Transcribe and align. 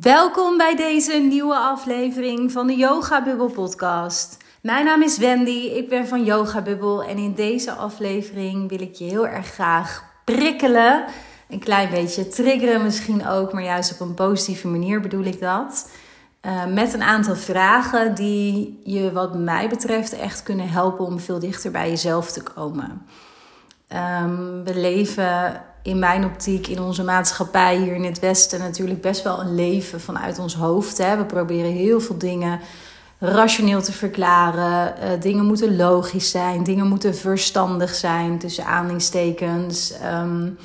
Welkom 0.00 0.56
bij 0.56 0.76
deze 0.76 1.12
nieuwe 1.12 1.54
aflevering 1.54 2.52
van 2.52 2.66
de 2.66 2.76
Yoga 2.76 3.22
Bubble 3.22 3.50
podcast. 3.50 4.36
Mijn 4.62 4.84
naam 4.84 5.02
is 5.02 5.18
Wendy, 5.18 5.70
ik 5.74 5.88
ben 5.88 6.06
van 6.06 6.24
Yoga 6.24 6.62
Bubble 6.62 7.06
en 7.06 7.16
in 7.16 7.34
deze 7.34 7.72
aflevering 7.72 8.68
wil 8.68 8.80
ik 8.80 8.94
je 8.94 9.04
heel 9.04 9.26
erg 9.26 9.46
graag 9.46 10.04
prikkelen. 10.24 11.04
Een 11.48 11.58
klein 11.58 11.90
beetje 11.90 12.28
triggeren 12.28 12.82
misschien 12.82 13.26
ook, 13.26 13.52
maar 13.52 13.62
juist 13.62 13.92
op 13.92 14.00
een 14.00 14.14
positieve 14.14 14.68
manier 14.68 15.00
bedoel 15.00 15.24
ik 15.24 15.40
dat. 15.40 15.90
Uh, 16.46 16.66
met 16.66 16.94
een 16.94 17.02
aantal 17.02 17.36
vragen 17.36 18.14
die 18.14 18.80
je 18.84 19.12
wat 19.12 19.34
mij 19.34 19.68
betreft 19.68 20.12
echt 20.12 20.42
kunnen 20.42 20.68
helpen 20.68 21.04
om 21.04 21.20
veel 21.20 21.38
dichter 21.38 21.70
bij 21.70 21.88
jezelf 21.88 22.32
te 22.32 22.42
komen. 22.42 23.06
Um, 23.88 24.64
we 24.64 24.74
leven 24.74 25.62
in 25.86 25.98
mijn 25.98 26.24
optiek 26.24 26.66
in 26.66 26.80
onze 26.80 27.04
maatschappij 27.04 27.76
hier 27.76 27.94
in 27.94 28.04
het 28.04 28.18
Westen 28.18 28.58
natuurlijk 28.58 29.00
best 29.00 29.22
wel 29.22 29.40
een 29.40 29.54
leven 29.54 30.00
vanuit 30.00 30.38
ons 30.38 30.54
hoofd. 30.54 30.98
Hè. 30.98 31.16
We 31.16 31.24
proberen 31.24 31.70
heel 31.70 32.00
veel 32.00 32.18
dingen 32.18 32.60
rationeel 33.18 33.82
te 33.82 33.92
verklaren. 33.92 34.94
Uh, 35.02 35.20
dingen 35.20 35.44
moeten 35.44 35.76
logisch 35.76 36.30
zijn, 36.30 36.64
dingen 36.64 36.86
moeten 36.86 37.14
verstandig 37.14 37.94
zijn, 37.94 38.38
tussen 38.38 38.64
aanhalingstekens. 38.64 39.94
Um, 40.22 40.58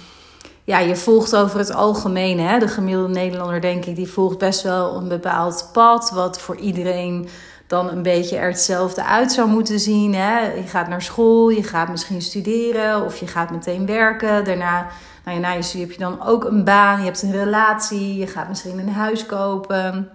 ja, 0.63 0.79
je 0.79 0.95
volgt 0.95 1.35
over 1.35 1.59
het 1.59 1.73
algemeen, 1.73 2.39
hè, 2.39 2.59
de 2.59 2.67
gemiddelde 2.67 3.13
Nederlander 3.13 3.61
denk 3.61 3.85
ik, 3.85 3.95
die 3.95 4.07
volgt 4.07 4.37
best 4.37 4.61
wel 4.61 4.95
een 4.95 5.07
bepaald 5.07 5.69
pad, 5.73 6.11
wat 6.13 6.39
voor 6.39 6.55
iedereen 6.55 7.27
dan 7.67 7.89
een 7.89 8.01
beetje 8.01 8.37
er 8.37 8.49
hetzelfde 8.49 9.03
uit 9.03 9.31
zou 9.31 9.49
moeten 9.49 9.79
zien. 9.79 10.15
Hè. 10.15 10.53
Je 10.53 10.67
gaat 10.67 10.87
naar 10.87 11.01
school, 11.01 11.49
je 11.49 11.63
gaat 11.63 11.89
misschien 11.89 12.21
studeren 12.21 13.05
of 13.05 13.19
je 13.19 13.27
gaat 13.27 13.51
meteen 13.51 13.85
werken. 13.85 14.43
Daarna 14.43 14.87
nou 15.25 15.39
ja, 15.39 15.53
je 15.53 15.61
studie 15.61 15.87
heb 15.87 15.95
je 15.95 16.03
dan 16.03 16.25
ook 16.25 16.43
een 16.43 16.63
baan, 16.63 16.99
je 16.99 17.05
hebt 17.05 17.21
een 17.21 17.31
relatie, 17.31 18.17
je 18.17 18.27
gaat 18.27 18.47
misschien 18.47 18.79
een 18.79 18.89
huis 18.89 19.25
kopen, 19.25 20.09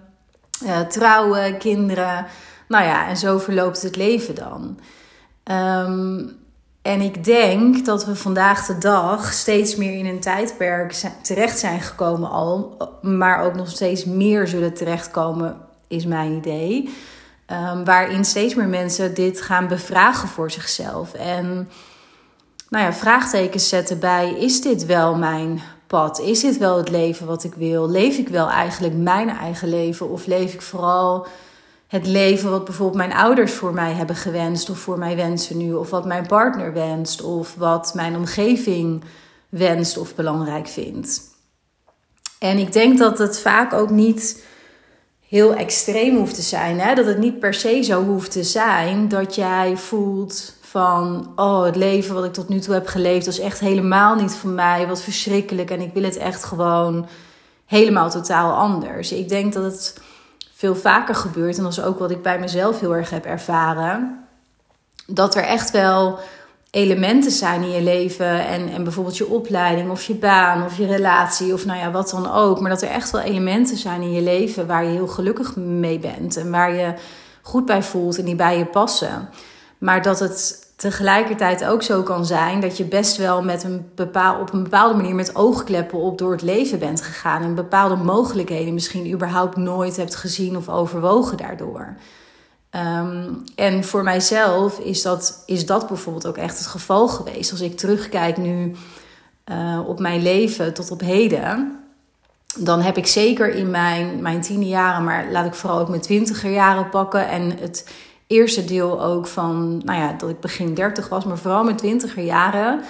uh, 0.63 0.79
trouwen, 0.79 1.57
kinderen. 1.57 2.25
Nou 2.67 2.83
ja, 2.85 3.07
en 3.07 3.17
zo 3.17 3.37
verloopt 3.37 3.81
het 3.81 3.95
leven 3.95 4.35
dan. 4.35 4.79
Um, 5.51 6.35
en 6.81 7.01
ik 7.01 7.23
denk 7.23 7.85
dat 7.85 8.05
we 8.05 8.15
vandaag 8.15 8.65
de 8.65 8.77
dag 8.77 9.33
steeds 9.33 9.75
meer 9.75 9.97
in 9.97 10.05
een 10.05 10.19
tijdperk 10.19 10.91
terecht 11.21 11.59
zijn 11.59 11.81
gekomen 11.81 12.29
al, 12.29 12.77
maar 13.01 13.43
ook 13.43 13.55
nog 13.55 13.69
steeds 13.69 14.05
meer 14.05 14.47
zullen 14.47 14.73
terechtkomen, 14.73 15.57
is 15.87 16.05
mijn 16.05 16.31
idee. 16.31 16.89
Um, 17.51 17.83
waarin 17.85 18.25
steeds 18.25 18.55
meer 18.55 18.67
mensen 18.67 19.13
dit 19.13 19.41
gaan 19.41 19.67
bevragen 19.67 20.27
voor 20.27 20.51
zichzelf. 20.51 21.13
En 21.13 21.69
nou 22.69 22.83
ja, 22.85 22.93
vraagtekens 22.93 23.69
zetten 23.69 23.99
bij: 23.99 24.33
is 24.39 24.61
dit 24.61 24.85
wel 24.85 25.15
mijn 25.15 25.61
pad? 25.87 26.19
Is 26.19 26.39
dit 26.39 26.57
wel 26.57 26.77
het 26.77 26.89
leven 26.89 27.27
wat 27.27 27.43
ik 27.43 27.53
wil? 27.53 27.89
Leef 27.89 28.17
ik 28.17 28.29
wel 28.29 28.49
eigenlijk 28.49 28.93
mijn 28.95 29.29
eigen 29.29 29.69
leven? 29.69 30.09
Of 30.09 30.25
leef 30.25 30.53
ik 30.53 30.61
vooral 30.61 31.27
het 31.87 32.07
leven 32.07 32.49
wat 32.49 32.65
bijvoorbeeld 32.65 32.97
mijn 32.97 33.19
ouders 33.19 33.53
voor 33.53 33.73
mij 33.73 33.93
hebben 33.93 34.15
gewenst, 34.15 34.69
of 34.69 34.77
voor 34.77 34.97
mij 34.97 35.15
wensen 35.15 35.57
nu, 35.57 35.73
of 35.73 35.89
wat 35.89 36.05
mijn 36.05 36.27
partner 36.27 36.73
wenst, 36.73 37.21
of 37.21 37.55
wat 37.55 37.93
mijn 37.93 38.15
omgeving 38.15 39.03
wenst 39.49 39.97
of 39.97 40.15
belangrijk 40.15 40.67
vindt? 40.67 41.21
En 42.39 42.57
ik 42.57 42.73
denk 42.73 42.97
dat 42.97 43.17
het 43.17 43.39
vaak 43.39 43.73
ook 43.73 43.89
niet 43.89 44.43
heel 45.27 45.53
extreem 45.53 46.15
hoeft 46.15 46.35
te 46.35 46.41
zijn. 46.41 46.79
Hè? 46.79 46.93
Dat 46.95 47.05
het 47.05 47.17
niet 47.17 47.39
per 47.39 47.53
se 47.53 47.83
zo 47.83 48.03
hoeft 48.03 48.31
te 48.31 48.43
zijn 48.43 49.07
dat 49.07 49.35
jij 49.35 49.77
voelt 49.77 50.53
van, 50.69 51.31
oh, 51.35 51.63
het 51.63 51.75
leven 51.75 52.13
wat 52.13 52.25
ik 52.25 52.33
tot 52.33 52.49
nu 52.49 52.59
toe 52.59 52.73
heb 52.73 52.87
geleefd 52.87 53.27
is 53.27 53.39
echt 53.39 53.59
helemaal 53.59 54.15
niet 54.15 54.35
voor 54.35 54.49
mij. 54.49 54.87
Wat 54.87 55.01
verschrikkelijk. 55.01 55.71
En 55.71 55.81
ik 55.81 55.93
wil 55.93 56.03
het 56.03 56.17
echt 56.17 56.43
gewoon 56.43 57.07
helemaal 57.65 58.09
totaal 58.09 58.53
anders. 58.53 59.11
Ik 59.11 59.29
denk 59.29 59.53
dat 59.53 59.63
het 59.63 60.01
veel 60.53 60.75
vaker 60.75 61.15
gebeurt, 61.15 61.57
en 61.57 61.63
dat 61.63 61.71
is 61.71 61.81
ook 61.81 61.99
wat 61.99 62.11
ik 62.11 62.21
bij 62.21 62.39
mezelf 62.39 62.79
heel 62.79 62.95
erg 62.95 63.09
heb 63.09 63.25
ervaren, 63.25 64.25
dat 65.05 65.35
er 65.35 65.43
echt 65.43 65.71
wel 65.71 66.19
elementen 66.71 67.31
zijn 67.31 67.61
in 67.61 67.69
je 67.69 67.81
leven 67.81 68.45
en, 68.47 68.69
en 68.69 68.83
bijvoorbeeld 68.83 69.17
je 69.17 69.27
opleiding 69.27 69.89
of 69.89 70.03
je 70.03 70.15
baan 70.15 70.65
of 70.65 70.77
je 70.77 70.85
relatie 70.85 71.53
of 71.53 71.65
nou 71.65 71.79
ja, 71.79 71.91
wat 71.91 72.09
dan 72.09 72.31
ook. 72.31 72.59
Maar 72.59 72.69
dat 72.69 72.81
er 72.81 72.89
echt 72.89 73.11
wel 73.11 73.21
elementen 73.21 73.77
zijn 73.77 74.01
in 74.01 74.11
je 74.11 74.21
leven 74.21 74.67
waar 74.67 74.83
je 74.83 74.89
heel 74.89 75.07
gelukkig 75.07 75.55
mee 75.55 75.99
bent 75.99 76.37
en 76.37 76.51
waar 76.51 76.75
je 76.75 76.93
goed 77.41 77.65
bij 77.65 77.83
voelt 77.83 78.17
en 78.17 78.25
die 78.25 78.35
bij 78.35 78.57
je 78.57 78.65
passen. 78.65 79.29
Maar 79.77 80.01
dat 80.01 80.19
het 80.19 80.71
tegelijkertijd 80.75 81.65
ook 81.65 81.83
zo 81.83 82.03
kan 82.03 82.25
zijn 82.25 82.61
dat 82.61 82.77
je 82.77 82.85
best 82.85 83.17
wel 83.17 83.43
met 83.43 83.63
een 83.63 83.89
bepaal, 83.95 84.39
op 84.39 84.53
een 84.53 84.63
bepaalde 84.63 84.95
manier 84.95 85.15
met 85.15 85.35
oogkleppen 85.35 85.99
op 85.99 86.17
door 86.17 86.31
het 86.31 86.41
leven 86.41 86.79
bent 86.79 87.01
gegaan. 87.01 87.41
En 87.41 87.55
bepaalde 87.55 87.95
mogelijkheden 87.95 88.73
misschien 88.73 89.11
überhaupt 89.11 89.57
nooit 89.57 89.97
hebt 89.97 90.15
gezien 90.15 90.57
of 90.57 90.69
overwogen 90.69 91.37
daardoor. 91.37 91.95
Ehm, 92.69 93.33
en 93.55 93.83
voor 93.83 94.03
mijzelf 94.03 94.79
is 94.79 95.01
dat, 95.01 95.43
is 95.45 95.65
dat 95.65 95.87
bijvoorbeeld 95.87 96.27
ook 96.27 96.37
echt 96.37 96.57
het 96.57 96.67
geval 96.67 97.07
geweest. 97.07 97.51
Als 97.51 97.61
ik 97.61 97.77
terugkijk 97.77 98.37
nu 98.37 98.75
uh, 99.51 99.79
op 99.87 99.99
mijn 99.99 100.21
leven 100.21 100.73
tot 100.73 100.91
op 100.91 101.01
heden. 101.01 101.79
Dan 102.57 102.81
heb 102.81 102.97
ik 102.97 103.07
zeker 103.07 103.49
in 103.49 103.69
mijn, 103.69 104.21
mijn 104.21 104.41
tiende 104.41 104.65
jaren, 104.65 105.03
maar 105.03 105.31
laat 105.31 105.45
ik 105.45 105.53
vooral 105.53 105.79
ook 105.79 105.89
mijn 105.89 106.01
twintiger 106.01 106.51
jaren 106.51 106.89
pakken. 106.89 107.27
En 107.27 107.57
het 107.59 107.89
eerste 108.27 108.65
deel 108.65 109.03
ook 109.03 109.27
van, 109.27 109.81
nou 109.85 109.99
ja, 109.99 110.13
dat 110.13 110.29
ik 110.29 110.39
begin 110.39 110.73
30 110.73 111.09
was, 111.09 111.25
maar 111.25 111.37
vooral 111.37 111.63
mijn 111.63 111.75
twintiger 111.75 112.23
jaren. 112.23 112.81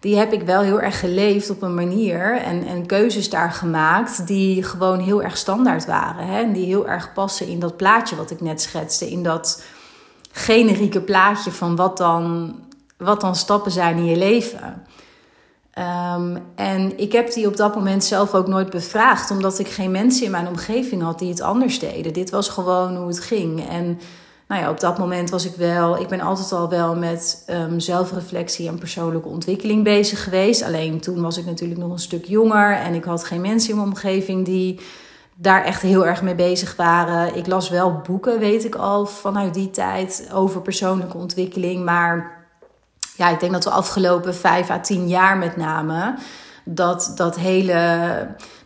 Die 0.00 0.16
heb 0.16 0.32
ik 0.32 0.42
wel 0.42 0.62
heel 0.62 0.80
erg 0.80 1.00
geleefd 1.00 1.50
op 1.50 1.62
een 1.62 1.74
manier 1.74 2.40
en, 2.40 2.66
en 2.66 2.86
keuzes 2.86 3.30
daar 3.30 3.52
gemaakt 3.52 4.26
die 4.26 4.62
gewoon 4.62 5.00
heel 5.00 5.22
erg 5.22 5.36
standaard 5.36 5.86
waren. 5.86 6.26
Hè? 6.26 6.40
En 6.42 6.52
die 6.52 6.66
heel 6.66 6.88
erg 6.88 7.12
passen 7.12 7.46
in 7.46 7.58
dat 7.58 7.76
plaatje 7.76 8.16
wat 8.16 8.30
ik 8.30 8.40
net 8.40 8.62
schetste. 8.62 9.10
In 9.10 9.22
dat 9.22 9.64
generieke 10.32 11.00
plaatje 11.00 11.52
van 11.52 11.76
wat 11.76 11.96
dan, 11.96 12.54
wat 12.96 13.20
dan 13.20 13.36
stappen 13.36 13.72
zijn 13.72 13.96
in 13.96 14.04
je 14.04 14.16
leven. 14.16 14.82
Um, 15.78 16.38
en 16.54 16.98
ik 16.98 17.12
heb 17.12 17.32
die 17.32 17.46
op 17.46 17.56
dat 17.56 17.74
moment 17.74 18.04
zelf 18.04 18.34
ook 18.34 18.46
nooit 18.46 18.70
bevraagd, 18.70 19.30
omdat 19.30 19.58
ik 19.58 19.68
geen 19.68 19.90
mensen 19.90 20.24
in 20.24 20.30
mijn 20.30 20.48
omgeving 20.48 21.02
had 21.02 21.18
die 21.18 21.30
het 21.30 21.40
anders 21.40 21.78
deden. 21.78 22.12
Dit 22.12 22.30
was 22.30 22.48
gewoon 22.48 22.96
hoe 22.96 23.08
het 23.08 23.20
ging. 23.20 23.68
En 23.68 23.98
nou 24.48 24.62
ja, 24.62 24.70
op 24.70 24.80
dat 24.80 24.98
moment 24.98 25.30
was 25.30 25.44
ik 25.44 25.54
wel, 25.54 26.00
ik 26.00 26.08
ben 26.08 26.20
altijd 26.20 26.52
al 26.52 26.68
wel 26.68 26.96
met 26.96 27.44
um, 27.50 27.80
zelfreflectie 27.80 28.68
en 28.68 28.78
persoonlijke 28.78 29.28
ontwikkeling 29.28 29.84
bezig 29.84 30.24
geweest. 30.24 30.62
Alleen 30.62 31.00
toen 31.00 31.22
was 31.22 31.38
ik 31.38 31.44
natuurlijk 31.44 31.80
nog 31.80 31.90
een 31.90 31.98
stuk 31.98 32.24
jonger 32.24 32.72
en 32.76 32.94
ik 32.94 33.04
had 33.04 33.24
geen 33.24 33.40
mensen 33.40 33.70
in 33.70 33.76
mijn 33.76 33.88
omgeving 33.88 34.44
die 34.44 34.80
daar 35.34 35.64
echt 35.64 35.82
heel 35.82 36.06
erg 36.06 36.22
mee 36.22 36.34
bezig 36.34 36.76
waren. 36.76 37.36
Ik 37.36 37.46
las 37.46 37.68
wel 37.68 38.00
boeken, 38.06 38.38
weet 38.38 38.64
ik 38.64 38.74
al, 38.74 39.06
vanuit 39.06 39.54
die 39.54 39.70
tijd 39.70 40.28
over 40.32 40.60
persoonlijke 40.60 41.16
ontwikkeling. 41.16 41.84
Maar 41.84 42.44
ja, 43.16 43.28
ik 43.28 43.40
denk 43.40 43.52
dat 43.52 43.64
we 43.64 43.70
afgelopen 43.70 44.34
vijf 44.34 44.70
à 44.70 44.80
tien 44.80 45.08
jaar 45.08 45.38
met 45.38 45.56
name 45.56 46.14
dat 46.64 47.12
dat 47.14 47.36
hele, 47.36 47.74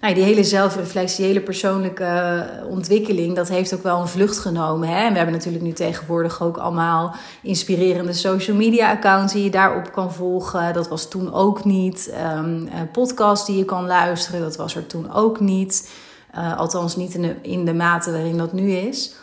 nou, 0.01 0.15
die 0.15 0.23
hele 0.23 0.45
zelfreflectie, 0.45 1.25
hele 1.25 1.41
persoonlijke 1.41 2.45
ontwikkeling, 2.69 3.37
dat 3.37 3.49
heeft 3.49 3.75
ook 3.75 3.83
wel 3.83 4.01
een 4.01 4.09
vlucht 4.09 4.39
genomen. 4.39 4.89
Hè? 4.89 5.05
En 5.05 5.11
we 5.11 5.17
hebben 5.17 5.35
natuurlijk 5.35 5.65
nu 5.65 5.73
tegenwoordig 5.73 6.43
ook 6.43 6.57
allemaal 6.57 7.15
inspirerende 7.43 8.13
social 8.13 8.57
media 8.57 8.91
accounts 8.91 9.33
die 9.33 9.45
je 9.45 9.51
daarop 9.51 9.93
kan 9.93 10.13
volgen. 10.13 10.73
Dat 10.73 10.89
was 10.89 11.09
toen 11.09 11.33
ook 11.33 11.65
niet. 11.65 12.15
Um, 12.37 12.69
podcast 12.93 13.47
die 13.47 13.57
je 13.57 13.65
kan 13.65 13.87
luisteren, 13.87 14.41
dat 14.41 14.57
was 14.57 14.75
er 14.77 14.87
toen 14.87 15.13
ook 15.13 15.41
niet. 15.41 15.91
Uh, 16.35 16.59
althans 16.59 16.97
niet 16.97 17.15
in 17.15 17.23
de, 17.23 17.35
in 17.43 17.65
de 17.65 17.75
mate 17.75 18.13
waarin 18.13 18.39
dat 18.39 18.53
nu 18.53 18.73
is. 18.73 19.15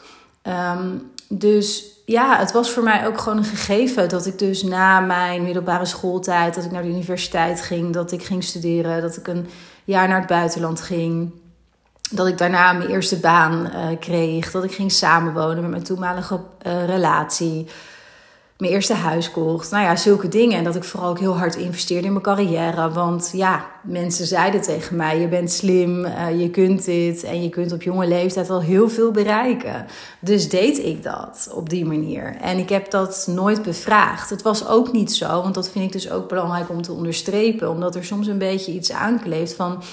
Um, 0.44 1.14
dus 1.30 1.84
ja, 2.06 2.38
het 2.38 2.52
was 2.52 2.72
voor 2.72 2.84
mij 2.84 3.08
ook 3.08 3.18
gewoon 3.20 3.38
een 3.38 3.44
gegeven 3.44 4.10
dat 4.10 4.26
ik 4.26 4.40
dus 4.40 4.64
na 4.64 5.00
mijn 5.00 5.44
middelbare 5.44 5.86
schooltijd, 5.86 6.56
dat 6.56 6.64
ik 6.66 6.72
naar 6.72 6.82
de 6.82 6.90
universiteit 6.90 7.62
ging, 7.62 7.94
dat 7.94 8.12
ik 8.12 8.24
ging 8.24 8.44
studeren, 8.44 9.02
dat 9.02 9.18
ik 9.18 9.28
een 9.28 9.48
jaar 9.84 10.08
naar 10.08 10.20
het 10.20 10.28
buitenland 10.28 10.82
ging. 10.82 11.32
Dat 12.12 12.28
ik 12.28 12.38
daarna 12.38 12.74
mijn 12.74 12.90
eerste 12.90 13.20
baan 13.20 13.72
uh, 13.74 13.88
kreeg, 14.00 14.52
dat 14.52 14.64
ik 14.64 14.72
ging 14.72 14.92
samenwonen 14.92 15.62
met 15.62 15.70
mijn 15.70 15.84
toenmalige 15.84 16.40
uh, 16.68 16.86
relatie 16.86 17.68
mijn 18.58 18.72
eerste 18.72 18.94
huis 18.94 19.32
kocht. 19.32 19.72
Nou 19.72 19.84
ja, 19.84 19.96
zulke 19.96 20.28
dingen. 20.28 20.58
En 20.58 20.64
dat 20.64 20.76
ik 20.76 20.84
vooral 20.84 21.10
ook 21.10 21.20
heel 21.20 21.38
hard 21.38 21.56
investeerde 21.56 22.06
in 22.06 22.12
mijn 22.12 22.24
carrière. 22.24 22.92
Want 22.92 23.32
ja, 23.34 23.66
mensen 23.84 24.26
zeiden 24.26 24.62
tegen 24.62 24.96
mij: 24.96 25.20
je 25.20 25.28
bent 25.28 25.52
slim, 25.52 26.06
uh, 26.06 26.40
je 26.42 26.50
kunt 26.50 26.86
dit. 26.86 27.24
En 27.24 27.44
je 27.44 27.50
kunt 27.50 27.72
op 27.72 27.82
jonge 27.82 28.08
leeftijd 28.08 28.50
al 28.50 28.62
heel 28.62 28.90
veel 28.90 29.12
bereiken. 29.12 29.86
Dus 30.20 30.50
deed 30.50 30.78
ik 30.78 31.04
dat 31.04 31.50
op 31.54 31.70
die 31.70 31.86
manier. 31.86 32.36
En 32.42 32.58
ik 32.58 32.70
heb 32.70 32.92
dat 32.92 33.28
nooit 33.30 33.64
bevraagd. 33.64 34.30
Het 34.30 34.42
was 34.42 34.68
ook 34.68 34.92
niet 34.92 35.14
zo, 35.14 35.42
want 35.42 35.56
dat 35.56 35.70
vind 35.70 35.86
ik 35.86 35.92
dus 35.92 36.12
ook 36.12 36.30
belangrijk 36.30 36.70
om 36.70 36.82
te 36.82 36.92
onderstrepen. 36.92 37.70
Omdat 37.70 37.96
er 37.96 38.06
soms 38.06 38.28
een 38.28 38.38
beetje 38.38 38.72
iets 38.72 38.92
aankleeft 38.92 39.54
van 39.54 39.84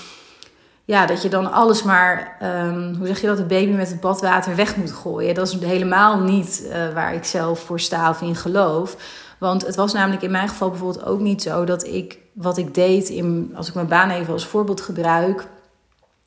ja, 0.93 1.07
dat 1.07 1.23
je 1.23 1.29
dan 1.29 1.53
alles 1.53 1.83
maar, 1.83 2.37
um, 2.43 2.95
hoe 2.95 3.07
zeg 3.07 3.21
je 3.21 3.27
dat, 3.27 3.37
de 3.37 3.45
baby 3.45 3.73
met 3.73 3.89
het 3.89 4.01
badwater 4.01 4.57
weg 4.57 4.77
moet 4.77 4.93
gooien. 4.93 5.35
Dat 5.35 5.49
is 5.49 5.61
helemaal 5.61 6.21
niet 6.21 6.63
uh, 6.67 6.95
waar 6.95 7.15
ik 7.15 7.25
zelf 7.25 7.61
voor 7.61 7.81
sta 7.81 8.11
of 8.11 8.21
in 8.21 8.37
geloof. 8.37 8.97
Want 9.39 9.67
het 9.67 9.77
was 9.77 9.93
namelijk 9.93 10.23
in 10.23 10.31
mijn 10.31 10.49
geval 10.49 10.71
bijvoorbeeld 10.71 11.05
ook 11.05 11.21
niet 11.21 11.43
zo 11.43 11.65
dat 11.65 11.87
ik 11.87 12.19
wat 12.33 12.59
ik 12.59 12.75
deed, 12.75 13.09
in, 13.09 13.53
als 13.55 13.69
ik 13.69 13.75
mijn 13.75 13.87
baan 13.87 14.11
even 14.11 14.33
als 14.33 14.47
voorbeeld 14.47 14.81
gebruik, 14.81 15.47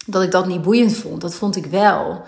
dat 0.06 0.24
ik 0.24 0.32
dat 0.32 0.48
niet 0.48 0.62
boeiend 0.62 0.98
vond. 0.98 1.22
Dat 1.22 1.36
vond 1.36 1.56
ik 1.56 1.66
wel. 1.66 2.22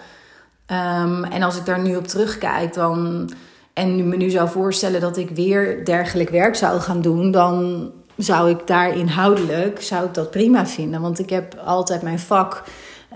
Ehm, 0.65 1.23
en 1.23 1.43
als 1.43 1.57
ik 1.57 1.65
daar 1.65 1.79
nu 1.79 1.95
op 1.95 2.07
terugkijk, 2.07 2.73
dan. 2.73 3.29
En 3.73 4.09
me 4.09 4.15
nu 4.15 4.29
zou 4.29 4.49
voorstellen 4.49 5.01
dat 5.01 5.17
ik 5.17 5.29
weer 5.29 5.85
dergelijk 5.85 6.29
werk 6.29 6.55
zou 6.55 6.79
gaan 6.79 7.01
doen, 7.01 7.31
dan 7.31 7.91
zou 8.17 8.49
ik 8.49 8.67
daar 8.67 8.95
inhoudelijk 8.95 9.81
zou 9.81 10.05
ik 10.05 10.13
dat 10.13 10.31
prima 10.31 10.65
vinden. 10.67 11.01
Want 11.01 11.19
ik 11.19 11.29
heb 11.29 11.55
altijd 11.65 12.01
mijn 12.01 12.19
vak, 12.19 12.63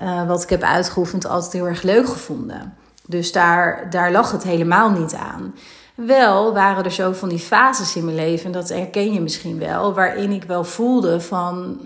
uh, 0.01 0.27
wat 0.27 0.43
ik 0.43 0.49
heb 0.49 0.61
uitgeoefend, 0.61 1.25
altijd 1.25 1.53
heel 1.53 1.67
erg 1.67 1.81
leuk 1.81 2.07
gevonden. 2.07 2.73
Dus 3.05 3.31
daar, 3.31 3.89
daar 3.89 4.11
lag 4.11 4.31
het 4.31 4.43
helemaal 4.43 4.89
niet 4.89 5.13
aan. 5.13 5.55
Wel 5.95 6.53
waren 6.53 6.83
er 6.83 6.91
zo 6.91 7.11
van 7.11 7.29
die 7.29 7.39
fases 7.39 7.95
in 7.95 8.05
mijn 8.05 8.15
leven, 8.15 8.45
en 8.45 8.51
dat 8.51 8.69
herken 8.69 9.13
je 9.13 9.21
misschien 9.21 9.59
wel, 9.59 9.93
waarin 9.93 10.31
ik 10.31 10.43
wel 10.43 10.63
voelde 10.63 11.21
van, 11.21 11.77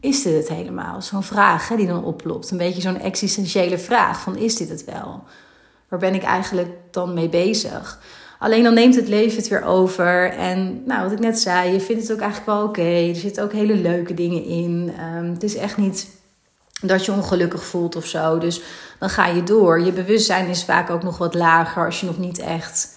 is 0.00 0.22
dit 0.22 0.34
het 0.34 0.48
helemaal? 0.48 1.02
Zo'n 1.02 1.22
vraag 1.22 1.68
hè, 1.68 1.76
die 1.76 1.86
dan 1.86 2.04
oplopt. 2.04 2.50
Een 2.50 2.58
beetje 2.58 2.80
zo'n 2.80 3.00
existentiële 3.00 3.78
vraag 3.78 4.20
van, 4.20 4.36
is 4.36 4.56
dit 4.56 4.68
het 4.68 4.84
wel? 4.84 5.22
Waar 5.88 5.98
ben 5.98 6.14
ik 6.14 6.22
eigenlijk 6.22 6.68
dan 6.90 7.14
mee 7.14 7.28
bezig? 7.28 7.98
Alleen 8.38 8.62
dan 8.62 8.74
neemt 8.74 8.96
het 8.96 9.08
leven 9.08 9.36
het 9.36 9.48
weer 9.48 9.62
over. 9.62 10.30
En 10.30 10.82
nou, 10.86 11.02
wat 11.02 11.12
ik 11.12 11.18
net 11.20 11.38
zei, 11.38 11.72
je 11.72 11.80
vindt 11.80 12.02
het 12.02 12.12
ook 12.12 12.20
eigenlijk 12.20 12.50
wel 12.50 12.66
oké. 12.66 13.08
Er 13.08 13.14
zitten 13.14 13.42
ook 13.42 13.52
hele 13.52 13.74
leuke 13.74 14.14
dingen 14.14 14.44
in. 14.44 14.92
Um, 15.16 15.32
het 15.32 15.42
is 15.42 15.56
echt 15.56 15.76
niet 15.76 16.08
dat 16.80 17.04
je 17.04 17.12
ongelukkig 17.12 17.64
voelt 17.64 17.96
of 17.96 18.06
zo. 18.06 18.38
Dus 18.38 18.60
dan 18.98 19.10
ga 19.10 19.26
je 19.26 19.42
door. 19.42 19.80
Je 19.80 19.92
bewustzijn 19.92 20.48
is 20.48 20.64
vaak 20.64 20.90
ook 20.90 21.02
nog 21.02 21.18
wat 21.18 21.34
lager 21.34 21.84
als 21.84 22.00
je 22.00 22.06
nog 22.06 22.18
niet 22.18 22.38
echt 22.38 22.93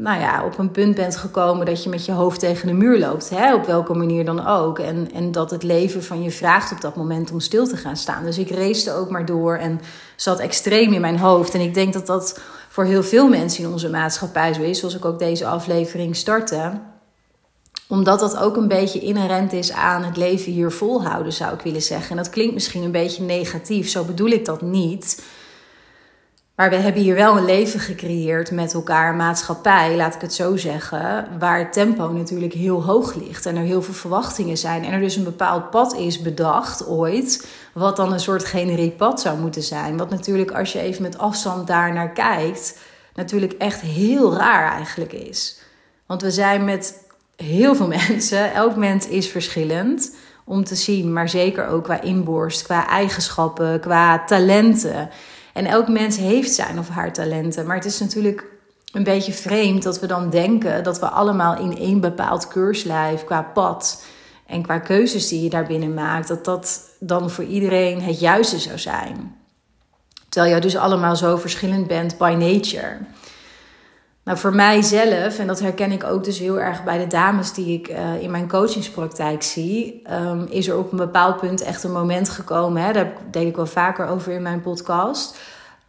nou 0.00 0.20
ja, 0.20 0.44
op 0.44 0.58
een 0.58 0.70
punt 0.70 0.94
bent 0.94 1.16
gekomen 1.16 1.66
dat 1.66 1.82
je 1.82 1.88
met 1.88 2.04
je 2.04 2.12
hoofd 2.12 2.40
tegen 2.40 2.66
de 2.66 2.72
muur 2.72 2.98
loopt. 2.98 3.30
Hè? 3.30 3.54
Op 3.54 3.66
welke 3.66 3.94
manier 3.94 4.24
dan 4.24 4.46
ook. 4.46 4.78
En, 4.78 5.12
en 5.12 5.32
dat 5.32 5.50
het 5.50 5.62
leven 5.62 6.04
van 6.04 6.22
je 6.22 6.30
vraagt 6.30 6.72
op 6.72 6.80
dat 6.80 6.96
moment 6.96 7.30
om 7.30 7.40
stil 7.40 7.66
te 7.66 7.76
gaan 7.76 7.96
staan. 7.96 8.24
Dus 8.24 8.38
ik 8.38 8.50
race 8.50 8.92
ook 8.92 9.10
maar 9.10 9.26
door 9.26 9.56
en 9.56 9.80
zat 10.16 10.38
extreem 10.38 10.92
in 10.92 11.00
mijn 11.00 11.18
hoofd. 11.18 11.54
En 11.54 11.60
ik 11.60 11.74
denk 11.74 11.92
dat 11.92 12.06
dat 12.06 12.40
voor 12.68 12.84
heel 12.84 13.02
veel 13.02 13.28
mensen 13.28 13.64
in 13.64 13.70
onze 13.70 13.90
maatschappij 13.90 14.54
zo 14.54 14.62
is. 14.62 14.78
Zoals 14.78 14.94
ik 14.94 15.04
ook 15.04 15.18
deze 15.18 15.46
aflevering 15.46 16.16
startte 16.16 16.80
omdat 17.88 18.20
dat 18.20 18.36
ook 18.36 18.56
een 18.56 18.68
beetje 18.68 19.00
inherent 19.00 19.52
is 19.52 19.72
aan 19.72 20.02
het 20.02 20.16
leven 20.16 20.52
hier 20.52 20.70
volhouden, 20.70 21.32
zou 21.32 21.54
ik 21.54 21.60
willen 21.60 21.82
zeggen. 21.82 22.10
En 22.10 22.16
dat 22.16 22.30
klinkt 22.30 22.54
misschien 22.54 22.82
een 22.82 22.90
beetje 22.90 23.22
negatief, 23.22 23.88
zo 23.88 24.04
bedoel 24.04 24.28
ik 24.28 24.44
dat 24.44 24.62
niet. 24.62 25.22
Maar 26.58 26.70
we 26.70 26.76
hebben 26.76 27.02
hier 27.02 27.14
wel 27.14 27.36
een 27.36 27.44
leven 27.44 27.80
gecreëerd 27.80 28.50
met 28.50 28.74
elkaar, 28.74 29.14
maatschappij, 29.14 29.96
laat 29.96 30.14
ik 30.14 30.20
het 30.20 30.34
zo 30.34 30.56
zeggen, 30.56 31.28
waar 31.38 31.58
het 31.58 31.72
tempo 31.72 32.12
natuurlijk 32.12 32.52
heel 32.52 32.84
hoog 32.84 33.14
ligt 33.14 33.46
en 33.46 33.56
er 33.56 33.62
heel 33.62 33.82
veel 33.82 33.94
verwachtingen 33.94 34.56
zijn. 34.56 34.84
En 34.84 34.92
er 34.92 35.00
dus 35.00 35.16
een 35.16 35.24
bepaald 35.24 35.70
pad 35.70 35.94
is 35.94 36.20
bedacht 36.20 36.86
ooit, 36.86 37.48
wat 37.72 37.96
dan 37.96 38.12
een 38.12 38.20
soort 38.20 38.44
generiek 38.44 38.96
pad 38.96 39.20
zou 39.20 39.38
moeten 39.38 39.62
zijn. 39.62 39.96
Wat 39.96 40.10
natuurlijk, 40.10 40.50
als 40.50 40.72
je 40.72 40.80
even 40.80 41.02
met 41.02 41.18
afstand 41.18 41.66
daar 41.66 41.92
naar 41.92 42.12
kijkt, 42.12 42.78
natuurlijk 43.14 43.52
echt 43.52 43.80
heel 43.80 44.34
raar 44.34 44.72
eigenlijk 44.72 45.12
is. 45.12 45.60
Want 46.06 46.22
we 46.22 46.30
zijn 46.30 46.64
met 46.64 47.04
heel 47.36 47.74
veel 47.74 47.88
mensen, 48.08 48.52
elk 48.52 48.76
mens 48.76 49.08
is 49.08 49.28
verschillend 49.28 50.16
om 50.44 50.64
te 50.64 50.74
zien, 50.74 51.12
maar 51.12 51.28
zeker 51.28 51.66
ook 51.66 51.84
qua 51.84 52.00
inborst, 52.00 52.62
qua 52.62 52.88
eigenschappen, 52.88 53.80
qua 53.80 54.24
talenten. 54.24 55.10
En 55.58 55.66
elk 55.66 55.88
mens 55.88 56.16
heeft 56.16 56.52
zijn 56.52 56.78
of 56.78 56.88
haar 56.88 57.12
talenten. 57.12 57.66
Maar 57.66 57.76
het 57.76 57.84
is 57.84 58.00
natuurlijk 58.00 58.44
een 58.92 59.02
beetje 59.02 59.32
vreemd 59.32 59.82
dat 59.82 60.00
we 60.00 60.06
dan 60.06 60.30
denken 60.30 60.84
dat 60.84 61.00
we 61.00 61.08
allemaal 61.08 61.58
in 61.58 61.78
één 61.78 62.00
bepaald 62.00 62.48
keurslijf 62.48 63.24
qua 63.24 63.42
pad 63.42 64.04
en 64.46 64.62
qua 64.62 64.78
keuzes 64.78 65.28
die 65.28 65.42
je 65.42 65.50
daarbinnen 65.50 65.94
maakt, 65.94 66.28
dat 66.28 66.44
dat 66.44 66.80
dan 67.00 67.30
voor 67.30 67.44
iedereen 67.44 68.02
het 68.02 68.20
juiste 68.20 68.58
zou 68.58 68.78
zijn. 68.78 69.36
Terwijl 70.28 70.54
je 70.54 70.60
dus 70.60 70.76
allemaal 70.76 71.16
zo 71.16 71.36
verschillend 71.36 71.86
bent 71.86 72.18
by 72.18 72.36
nature. 72.38 72.96
Nou, 74.28 74.40
voor 74.40 74.54
mijzelf, 74.54 75.38
en 75.38 75.46
dat 75.46 75.60
herken 75.60 75.92
ik 75.92 76.04
ook 76.04 76.24
dus 76.24 76.38
heel 76.38 76.60
erg 76.60 76.84
bij 76.84 76.98
de 76.98 77.06
dames 77.06 77.52
die 77.52 77.78
ik 77.78 77.88
uh, 77.88 78.22
in 78.22 78.30
mijn 78.30 78.48
coachingspraktijk 78.48 79.42
zie, 79.42 80.02
um, 80.10 80.46
is 80.50 80.68
er 80.68 80.78
op 80.78 80.92
een 80.92 80.98
bepaald 80.98 81.40
punt 81.40 81.62
echt 81.62 81.84
een 81.84 81.92
moment 81.92 82.28
gekomen. 82.28 82.82
Hè, 82.82 82.92
daar 82.92 83.12
deed 83.30 83.46
ik 83.46 83.56
wel 83.56 83.66
vaker 83.66 84.06
over 84.06 84.32
in 84.32 84.42
mijn 84.42 84.60
podcast. 84.60 85.38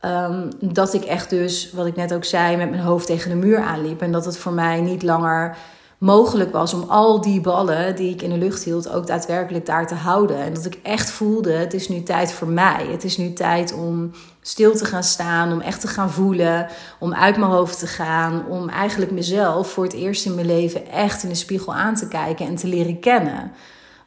Um, 0.06 0.50
dat 0.59 0.94
ik 0.94 1.03
echt 1.03 1.30
dus, 1.30 1.71
wat 1.71 1.86
ik 1.86 1.95
net 1.95 2.13
ook 2.13 2.24
zei, 2.24 2.57
met 2.57 2.69
mijn 2.69 2.81
hoofd 2.81 3.06
tegen 3.07 3.30
de 3.30 3.36
muur 3.36 3.59
aanliep. 3.59 4.01
En 4.01 4.12
dat 4.12 4.25
het 4.25 4.38
voor 4.38 4.53
mij 4.53 4.81
niet 4.81 5.03
langer 5.03 5.57
mogelijk 6.00 6.51
was 6.51 6.74
om 6.74 6.90
al 6.90 7.22
die 7.22 7.42
ballen 7.42 7.96
die 7.96 8.13
ik 8.13 8.22
in 8.22 8.30
de 8.30 8.38
lucht 8.38 8.63
hield 8.63 8.90
ook 8.90 9.07
daadwerkelijk 9.07 9.66
daar 9.66 9.88
te 9.88 9.96
houden. 9.96 10.38
En 10.38 10.54
dat 10.54 10.66
ik 10.66 10.80
echt 10.84 11.10
voelde, 11.10 11.51
het 11.51 11.74
is 11.74 11.90
nu 11.90 12.04
tijd 12.04 12.34
voor 12.34 12.48
mij. 12.48 12.88
Het 12.92 13.04
is 13.04 13.18
nu 13.18 13.34
tijd 13.34 13.74
om 13.74 14.12
stil 14.42 14.75
te 14.75 14.86
gaan 14.86 15.04
staan, 15.04 15.51
om 15.51 15.60
echt 15.60 15.81
te 15.81 15.88
gaan 15.88 16.12
voelen, 16.12 16.68
om 17.00 17.13
uit 17.13 17.38
mijn 17.38 17.51
hoofd 17.51 17.80
te 17.80 17.88
gaan, 17.88 18.46
om 18.48 18.69
eigenlijk 18.69 19.12
mezelf 19.12 19.72
voor 19.72 19.84
het 19.84 19.94
eerst 19.94 20.25
in 20.25 20.36
mijn 20.36 20.48
leven 20.48 20.92
echt 20.92 21.24
in 21.24 21.30
de 21.30 21.36
spiegel 21.36 21.74
aan 21.74 21.96
te 21.96 22.07
kijken 22.07 22.46
en 22.46 22.56
te 22.56 22.68
leren 22.68 23.00
kennen. 23.00 23.51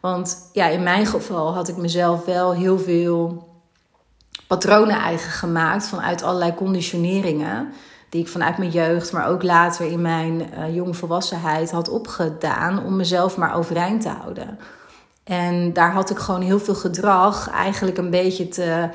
Want 0.01 0.49
ja, 0.53 0.67
in 0.67 0.83
mijn 0.83 1.07
geval 1.07 1.55
had 1.55 1.69
ik 1.69 1.77
mezelf 1.77 2.25
wel 2.25 2.53
heel 2.53 2.79
veel 2.79 3.49
patronen 4.47 4.97
eigen 4.97 5.31
gemaakt 5.31 5.87
vanuit 5.87 6.23
allerlei 6.23 6.55
conditioneringen 6.55 7.73
die 8.13 8.21
ik 8.21 8.29
vanuit 8.29 8.59
mijn 8.59 8.71
jeugd, 8.71 9.13
maar 9.13 9.29
ook 9.29 9.43
later 9.43 9.87
in 9.87 10.01
mijn 10.01 10.41
uh, 10.59 10.75
jonge 10.75 10.95
volwassenheid 10.95 11.71
had 11.71 11.89
opgedaan 11.89 12.85
om 12.85 12.97
mezelf 12.97 13.37
maar 13.37 13.55
overeind 13.55 14.03
te 14.03 14.09
houden. 14.09 14.59
En 15.25 15.73
daar 15.73 15.93
had 15.93 16.11
ik 16.11 16.19
gewoon 16.19 16.41
heel 16.41 16.59
veel 16.59 16.75
gedrag 16.75 17.51
eigenlijk 17.51 17.99
een 17.99 18.11
beetje 18.11 18.49
te 18.49 18.89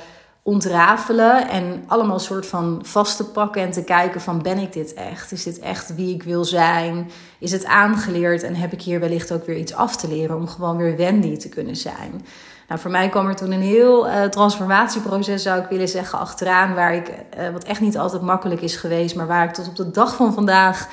ontrafelen 0.43 1.49
en 1.49 1.83
allemaal 1.87 2.19
soort 2.19 2.45
van 2.45 2.79
vast 2.83 3.17
te 3.17 3.25
pakken 3.25 3.61
en 3.61 3.71
te 3.71 3.83
kijken 3.83 4.21
van 4.21 4.41
ben 4.41 4.57
ik 4.57 4.73
dit 4.73 4.93
echt? 4.93 5.31
Is 5.31 5.43
dit 5.43 5.59
echt 5.59 5.95
wie 5.95 6.13
ik 6.13 6.23
wil 6.23 6.45
zijn? 6.45 7.09
Is 7.39 7.51
het 7.51 7.65
aangeleerd 7.65 8.43
en 8.43 8.55
heb 8.55 8.71
ik 8.71 8.81
hier 8.81 8.99
wellicht 8.99 9.31
ook 9.31 9.45
weer 9.45 9.57
iets 9.57 9.73
af 9.73 9.95
te 9.95 10.07
leren 10.07 10.35
om 10.35 10.47
gewoon 10.47 10.77
weer 10.77 10.95
Wendy 10.95 11.37
te 11.37 11.49
kunnen 11.49 11.75
zijn? 11.75 12.25
Nou, 12.67 12.79
voor 12.79 12.91
mij 12.91 13.09
kwam 13.09 13.27
er 13.27 13.35
toen 13.35 13.51
een 13.51 13.61
heel 13.61 14.07
uh, 14.07 14.23
transformatieproces, 14.23 15.43
zou 15.43 15.61
ik 15.61 15.69
willen 15.69 15.87
zeggen, 15.87 16.19
achteraan. 16.19 16.73
Waar 16.73 16.95
ik, 16.95 17.09
uh, 17.09 17.49
wat 17.49 17.63
echt 17.63 17.81
niet 17.81 17.97
altijd 17.97 18.21
makkelijk 18.21 18.61
is 18.61 18.75
geweest, 18.75 19.15
maar 19.15 19.27
waar 19.27 19.45
ik 19.45 19.53
tot 19.53 19.67
op 19.67 19.75
de 19.75 19.91
dag 19.91 20.15
van 20.15 20.33
vandaag 20.33 20.87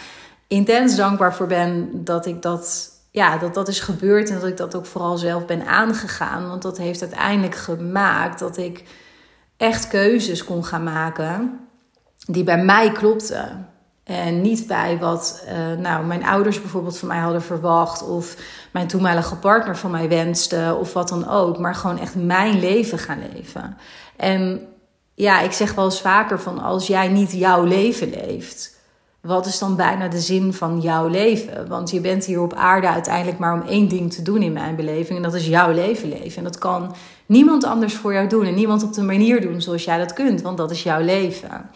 intens 0.46 0.96
dankbaar 0.96 1.34
voor 1.34 1.46
ben 1.46 1.90
dat 2.04 2.26
ik 2.26 2.42
dat, 2.42 2.90
ja, 3.10 3.38
dat 3.38 3.54
dat 3.54 3.68
is 3.68 3.80
gebeurd. 3.80 4.28
En 4.30 4.40
dat 4.40 4.48
ik 4.48 4.56
dat 4.56 4.74
ook 4.74 4.86
vooral 4.86 5.16
zelf 5.16 5.46
ben 5.46 5.66
aangegaan. 5.66 6.48
Want 6.48 6.62
dat 6.62 6.78
heeft 6.78 7.00
uiteindelijk 7.00 7.54
gemaakt 7.54 8.38
dat 8.38 8.56
ik 8.56 8.84
echt 9.56 9.88
keuzes 9.88 10.44
kon 10.44 10.64
gaan 10.64 10.84
maken 10.84 11.60
die 12.26 12.44
bij 12.44 12.64
mij 12.64 12.92
klopten. 12.92 13.68
En 14.04 14.40
niet 14.40 14.66
bij 14.66 14.98
wat 14.98 15.44
uh, 15.48 15.78
nou, 15.78 16.04
mijn 16.04 16.24
ouders 16.24 16.60
bijvoorbeeld 16.60 16.98
van 16.98 17.08
mij 17.08 17.18
hadden 17.18 17.42
verwacht. 17.42 18.02
Of 18.02 18.36
mijn 18.72 18.86
toenmalige 18.86 19.36
partner 19.36 19.76
van 19.76 19.90
mij 19.90 20.08
wenste. 20.08 20.76
Of 20.80 20.92
wat 20.92 21.08
dan 21.08 21.28
ook. 21.28 21.58
Maar 21.58 21.74
gewoon 21.74 21.98
echt 21.98 22.14
mijn 22.14 22.58
leven 22.58 22.98
gaan 22.98 23.18
leven. 23.32 23.76
En 24.16 24.66
ja, 25.14 25.40
ik 25.40 25.52
zeg 25.52 25.74
wel 25.74 25.84
eens 25.84 26.00
vaker 26.00 26.40
van 26.40 26.62
als 26.62 26.86
jij 26.86 27.08
niet 27.08 27.32
jouw 27.32 27.64
leven 27.64 28.10
leeft. 28.10 28.72
Wat 29.20 29.46
is 29.46 29.58
dan 29.58 29.76
bijna 29.76 30.08
de 30.08 30.20
zin 30.20 30.52
van 30.52 30.80
jouw 30.80 31.08
leven? 31.08 31.68
Want 31.68 31.90
je 31.90 32.00
bent 32.00 32.24
hier 32.24 32.40
op 32.40 32.54
aarde 32.54 32.88
uiteindelijk 32.88 33.38
maar 33.38 33.54
om 33.54 33.68
één 33.68 33.88
ding 33.88 34.12
te 34.12 34.22
doen 34.22 34.42
in 34.42 34.52
mijn 34.52 34.76
beleving. 34.76 35.16
En 35.16 35.22
dat 35.22 35.34
is 35.34 35.46
jouw 35.46 35.72
leven 35.72 36.08
leven. 36.08 36.36
En 36.36 36.44
dat 36.44 36.58
kan 36.58 36.94
niemand 37.26 37.64
anders 37.64 37.94
voor 37.94 38.12
jou 38.12 38.28
doen. 38.28 38.44
En 38.44 38.54
niemand 38.54 38.82
op 38.82 38.92
de 38.92 39.02
manier 39.02 39.40
doen 39.40 39.60
zoals 39.60 39.84
jij 39.84 39.98
dat 39.98 40.12
kunt. 40.12 40.42
Want 40.42 40.56
dat 40.56 40.70
is 40.70 40.82
jouw 40.82 41.00
leven. 41.00 41.70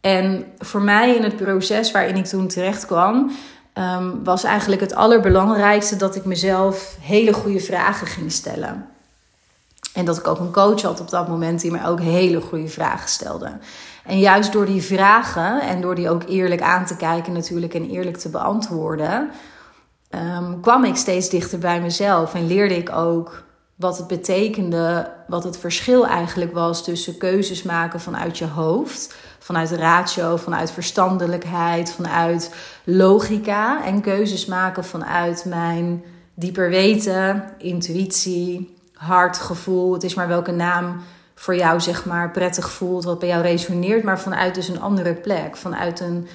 En 0.00 0.44
voor 0.58 0.82
mij 0.82 1.14
in 1.14 1.22
het 1.22 1.36
proces 1.36 1.90
waarin 1.90 2.16
ik 2.16 2.26
toen 2.26 2.48
terecht 2.48 2.86
kwam, 2.86 3.30
ehm, 3.72 4.22
was 4.24 4.44
eigenlijk 4.44 4.80
het 4.80 4.94
allerbelangrijkste 4.94 5.96
dat 5.96 6.16
ik 6.16 6.24
mezelf 6.24 6.96
hele 7.00 7.32
goede 7.32 7.60
vragen 7.60 8.06
ging 8.06 8.32
stellen. 8.32 8.88
En 9.94 10.04
dat 10.04 10.18
ik 10.18 10.26
ook 10.26 10.38
een 10.38 10.52
coach 10.52 10.82
had 10.82 11.00
op 11.00 11.10
dat 11.10 11.28
moment 11.28 11.60
die 11.60 11.70
me 11.70 11.86
ook 11.86 12.00
hele 12.00 12.40
goede 12.40 12.68
vragen 12.68 13.08
stelde. 13.08 13.58
En 14.04 14.18
juist 14.18 14.52
door 14.52 14.66
die 14.66 14.82
vragen 14.82 15.60
en 15.60 15.80
door 15.80 15.94
die 15.94 16.10
ook 16.10 16.22
eerlijk 16.28 16.60
aan 16.60 16.86
te 16.86 16.96
kijken 16.96 17.32
natuurlijk 17.32 17.74
en 17.74 17.90
eerlijk 17.90 18.16
te 18.16 18.28
beantwoorden, 18.28 19.30
um, 20.10 20.60
kwam 20.60 20.84
ik 20.84 20.96
steeds 20.96 21.28
dichter 21.28 21.58
bij 21.58 21.80
mezelf 21.80 22.34
en 22.34 22.46
leerde 22.46 22.76
ik 22.76 22.92
ook 22.92 23.42
wat 23.80 23.98
het 23.98 24.06
betekende, 24.06 25.10
wat 25.26 25.44
het 25.44 25.58
verschil 25.58 26.06
eigenlijk 26.06 26.52
was 26.52 26.84
tussen 26.84 27.16
keuzes 27.16 27.62
maken 27.62 28.00
vanuit 28.00 28.38
je 28.38 28.46
hoofd 28.46 29.14
vanuit 29.50 29.70
ratio, 29.70 30.36
vanuit 30.36 30.70
verstandelijkheid, 30.70 31.92
vanuit 31.92 32.54
logica 32.84 33.84
en 33.84 34.00
keuzes 34.00 34.46
maken 34.46 34.84
vanuit 34.84 35.44
mijn 35.44 36.04
dieper 36.34 36.70
weten, 36.70 37.44
intuïtie, 37.58 38.76
hartgevoel. 38.94 39.92
Het 39.92 40.02
is 40.02 40.14
maar 40.14 40.28
welke 40.28 40.52
naam 40.52 41.00
voor 41.34 41.56
jou 41.56 41.80
zeg 41.80 42.04
maar 42.04 42.30
prettig 42.30 42.70
voelt, 42.70 43.04
wat 43.04 43.18
bij 43.18 43.28
jou 43.28 43.42
resoneert, 43.42 44.02
maar 44.02 44.20
vanuit 44.20 44.54
dus 44.54 44.68
een 44.68 44.80
andere 44.80 45.14
plek, 45.14 45.56
vanuit 45.56 46.00
een 46.00 46.28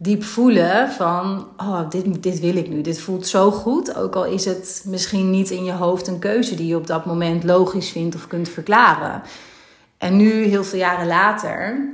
diep 0.00 0.24
voelen 0.24 0.90
van, 0.90 1.46
oh, 1.56 1.90
dit, 1.90 2.22
dit 2.22 2.40
wil 2.40 2.56
ik 2.56 2.68
nu. 2.68 2.80
Dit 2.80 3.00
voelt 3.00 3.26
zo 3.26 3.50
goed. 3.50 3.96
Ook 3.96 4.16
al 4.16 4.24
is 4.24 4.44
het 4.44 4.82
misschien 4.86 5.30
niet 5.30 5.50
in 5.50 5.64
je 5.64 5.72
hoofd 5.72 6.06
een 6.06 6.18
keuze 6.18 6.54
die 6.54 6.66
je 6.66 6.76
op 6.76 6.86
dat 6.86 7.04
moment 7.04 7.44
logisch 7.44 7.90
vindt 7.90 8.14
of 8.14 8.26
kunt 8.26 8.48
verklaren. 8.48 9.22
En 9.98 10.16
nu, 10.16 10.44
heel 10.44 10.64
veel 10.64 10.78
jaren 10.78 11.06
later, 11.06 11.88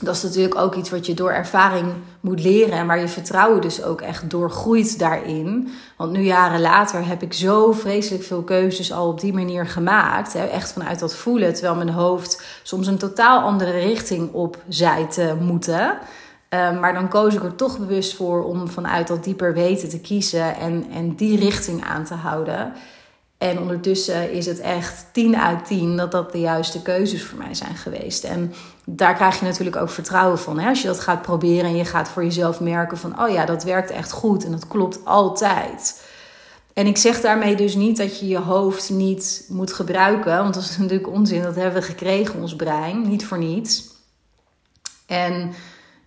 dat 0.00 0.16
is 0.16 0.22
natuurlijk 0.22 0.54
ook 0.54 0.74
iets 0.74 0.90
wat 0.90 1.06
je 1.06 1.14
door 1.14 1.30
ervaring 1.30 1.92
moet 2.20 2.42
leren 2.42 2.72
en 2.72 2.86
waar 2.86 3.00
je 3.00 3.08
vertrouwen 3.08 3.60
dus 3.60 3.82
ook 3.82 4.00
echt 4.00 4.30
doorgroeit 4.30 4.98
daarin. 4.98 5.68
Want 5.96 6.12
nu 6.12 6.20
jaren 6.20 6.60
later 6.60 7.06
heb 7.06 7.22
ik 7.22 7.32
zo 7.32 7.72
vreselijk 7.72 8.24
veel 8.24 8.42
keuzes 8.42 8.92
al 8.92 9.08
op 9.08 9.20
die 9.20 9.32
manier 9.32 9.66
gemaakt. 9.66 10.32
Hè? 10.32 10.44
Echt 10.44 10.72
vanuit 10.72 10.98
dat 10.98 11.16
voelen, 11.16 11.52
terwijl 11.54 11.74
mijn 11.74 11.90
hoofd 11.90 12.42
soms 12.62 12.86
een 12.86 12.98
totaal 12.98 13.40
andere 13.40 13.70
richting 13.70 14.32
op 14.32 14.58
zei 14.68 15.06
te 15.06 15.34
moeten. 15.40 15.98
Ehm, 16.50 16.78
maar 16.80 16.94
dan 16.94 17.08
koos 17.08 17.34
ik 17.34 17.42
er 17.42 17.54
toch 17.54 17.78
bewust 17.78 18.16
voor 18.16 18.44
om 18.44 18.68
vanuit 18.68 19.08
dat 19.08 19.24
dieper 19.24 19.54
weten 19.54 19.88
te 19.88 20.00
kiezen 20.00 20.56
en, 20.56 20.86
en 20.92 21.14
die 21.14 21.38
richting 21.38 21.84
aan 21.84 22.04
te 22.04 22.14
houden. 22.14 22.72
En 23.38 23.58
ondertussen 23.58 24.32
is 24.32 24.46
het 24.46 24.60
echt 24.60 25.06
10 25.12 25.36
uit 25.36 25.64
10 25.64 25.96
dat 25.96 26.12
dat 26.12 26.32
de 26.32 26.40
juiste 26.40 26.82
keuzes 26.82 27.24
voor 27.24 27.38
mij 27.38 27.54
zijn 27.54 27.76
geweest. 27.76 28.24
En 28.24 28.52
daar 28.84 29.14
krijg 29.14 29.38
je 29.38 29.44
natuurlijk 29.44 29.76
ook 29.76 29.90
vertrouwen 29.90 30.38
van. 30.38 30.58
Hè? 30.58 30.68
Als 30.68 30.80
je 30.80 30.86
dat 30.86 31.00
gaat 31.00 31.22
proberen 31.22 31.64
en 31.64 31.76
je 31.76 31.84
gaat 31.84 32.08
voor 32.08 32.24
jezelf 32.24 32.60
merken 32.60 32.98
van... 32.98 33.22
oh 33.22 33.28
ja, 33.28 33.44
dat 33.44 33.64
werkt 33.64 33.90
echt 33.90 34.12
goed 34.12 34.44
en 34.44 34.50
dat 34.50 34.68
klopt 34.68 35.04
altijd. 35.04 36.02
En 36.72 36.86
ik 36.86 36.96
zeg 36.96 37.20
daarmee 37.20 37.54
dus 37.54 37.74
niet 37.74 37.96
dat 37.96 38.20
je 38.20 38.28
je 38.28 38.38
hoofd 38.38 38.90
niet 38.90 39.44
moet 39.48 39.72
gebruiken. 39.72 40.36
Want 40.36 40.54
dat 40.54 40.62
is 40.62 40.78
natuurlijk 40.78 41.10
onzin. 41.10 41.42
Dat 41.42 41.54
hebben 41.54 41.80
we 41.80 41.86
gekregen, 41.86 42.40
ons 42.40 42.56
brein. 42.56 43.08
Niet 43.08 43.26
voor 43.26 43.38
niets. 43.38 43.88
En 45.06 45.52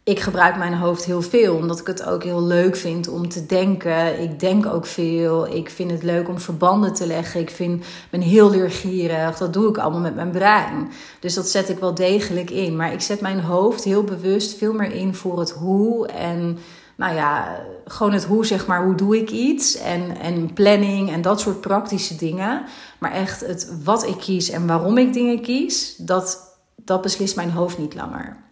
ik 0.04 0.20
gebruik 0.20 0.58
mijn 0.58 0.74
hoofd 0.74 1.06
heel 1.06 1.22
veel, 1.22 1.56
omdat 1.56 1.80
ik 1.80 1.88
het 1.88 2.06
ook 2.06 2.24
heel 2.24 2.44
leuk 2.44 2.76
vind 2.76 3.08
om 3.08 3.30
te 3.30 3.46
denken. 3.46 4.22
Ik 4.22 4.40
denk 4.40 4.66
ook 4.66 4.86
veel. 4.86 5.48
Ik 5.48 5.70
vind 5.70 5.92
het 5.92 6.04
leuk 6.04 6.28
om 6.28 6.40
verbanden 6.40 6.94
te 6.94 7.08
leggen. 7.08 7.40
Ik 7.40 7.50
vind, 7.50 7.86
ben 8.10 8.22
heel 8.22 8.50
leergierig. 8.50 9.38
Dat 9.38 9.54
doe 9.54 9.70
ik 9.70 9.78
allemaal 9.78 10.00
met 10.00 10.16
mijn 10.16 10.32
brein. 10.32 10.92
Dus 11.20 11.34
dat 11.34 11.50
zet 11.50 11.70
ik 11.70 11.80
wel 11.80 11.94
degelijk 11.94 12.50
in. 12.50 12.76
Maar 12.76 12.94
ik 12.94 13.02
zet 13.02 13.22
mijn 13.22 13.40
hoofd 13.40 13.84
heel 13.84 14.04
bewust 14.04 14.58
veel 14.58 14.74
meer 14.74 14.92
in 14.92 15.16
voor 15.16 15.40
het 15.40 15.52
hoe. 15.52 16.08
En 16.08 16.58
nou 16.96 17.16
ja, 17.16 17.60
gewoon 17.86 18.14
het 18.14 18.26
hoe, 18.26 18.46
zeg 18.46 18.68
maar, 18.68 18.86
hoe 18.86 18.96
doe 18.96 19.18
ik 19.18 19.30
iets. 19.30 19.78
En, 19.78 20.20
en 20.20 20.54
planning 20.54 21.12
en 21.12 21.22
dat 21.22 21.40
soort 21.40 21.62
praktische 21.62 22.16
dingen. 22.16 22.64
Maar 23.00 23.12
echt 23.12 23.40
het 23.42 23.74
wat 23.84 24.08
ik 24.08 24.18
kies 24.18 24.50
en 24.50 24.68
waarom 24.68 24.98
ik 24.98 25.14
dingen 25.14 25.42
kies, 25.42 25.96
dat, 25.96 26.58
dat 26.76 27.02
beslist 27.02 27.36
mijn 27.36 27.52
hoofd 27.52 27.78
niet 27.78 27.96
langer. 27.96 28.44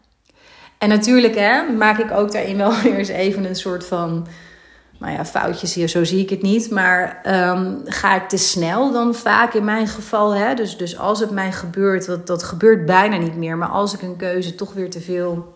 En 0.81 0.89
natuurlijk 0.89 1.35
hè, 1.35 1.71
maak 1.77 1.97
ik 1.97 2.11
ook 2.11 2.31
daarin 2.31 2.57
wel 2.57 2.73
weer 2.81 2.97
eens 2.97 3.09
even 3.09 3.45
een 3.45 3.55
soort 3.55 3.85
van 3.85 4.27
nou 4.97 5.13
ja, 5.13 5.25
foutjes 5.25 5.73
hier, 5.73 5.87
zo 5.87 6.03
zie 6.03 6.19
ik 6.19 6.29
het 6.29 6.41
niet. 6.41 6.71
Maar 6.71 7.21
um, 7.25 7.81
ga 7.85 8.15
ik 8.15 8.29
te 8.29 8.37
snel 8.37 8.91
dan 8.91 9.15
vaak 9.15 9.53
in 9.53 9.63
mijn 9.63 9.87
geval? 9.87 10.35
Hè? 10.35 10.53
Dus, 10.53 10.77
dus 10.77 10.97
als 10.97 11.19
het 11.19 11.31
mij 11.31 11.51
gebeurt, 11.51 12.05
dat, 12.05 12.27
dat 12.27 12.43
gebeurt 12.43 12.85
bijna 12.85 13.17
niet 13.17 13.35
meer. 13.35 13.57
Maar 13.57 13.67
als 13.67 13.93
ik 13.93 14.01
een 14.01 14.15
keuze 14.15 14.55
toch 14.55 14.73
weer 14.73 14.89
te 14.89 15.01
veel 15.01 15.53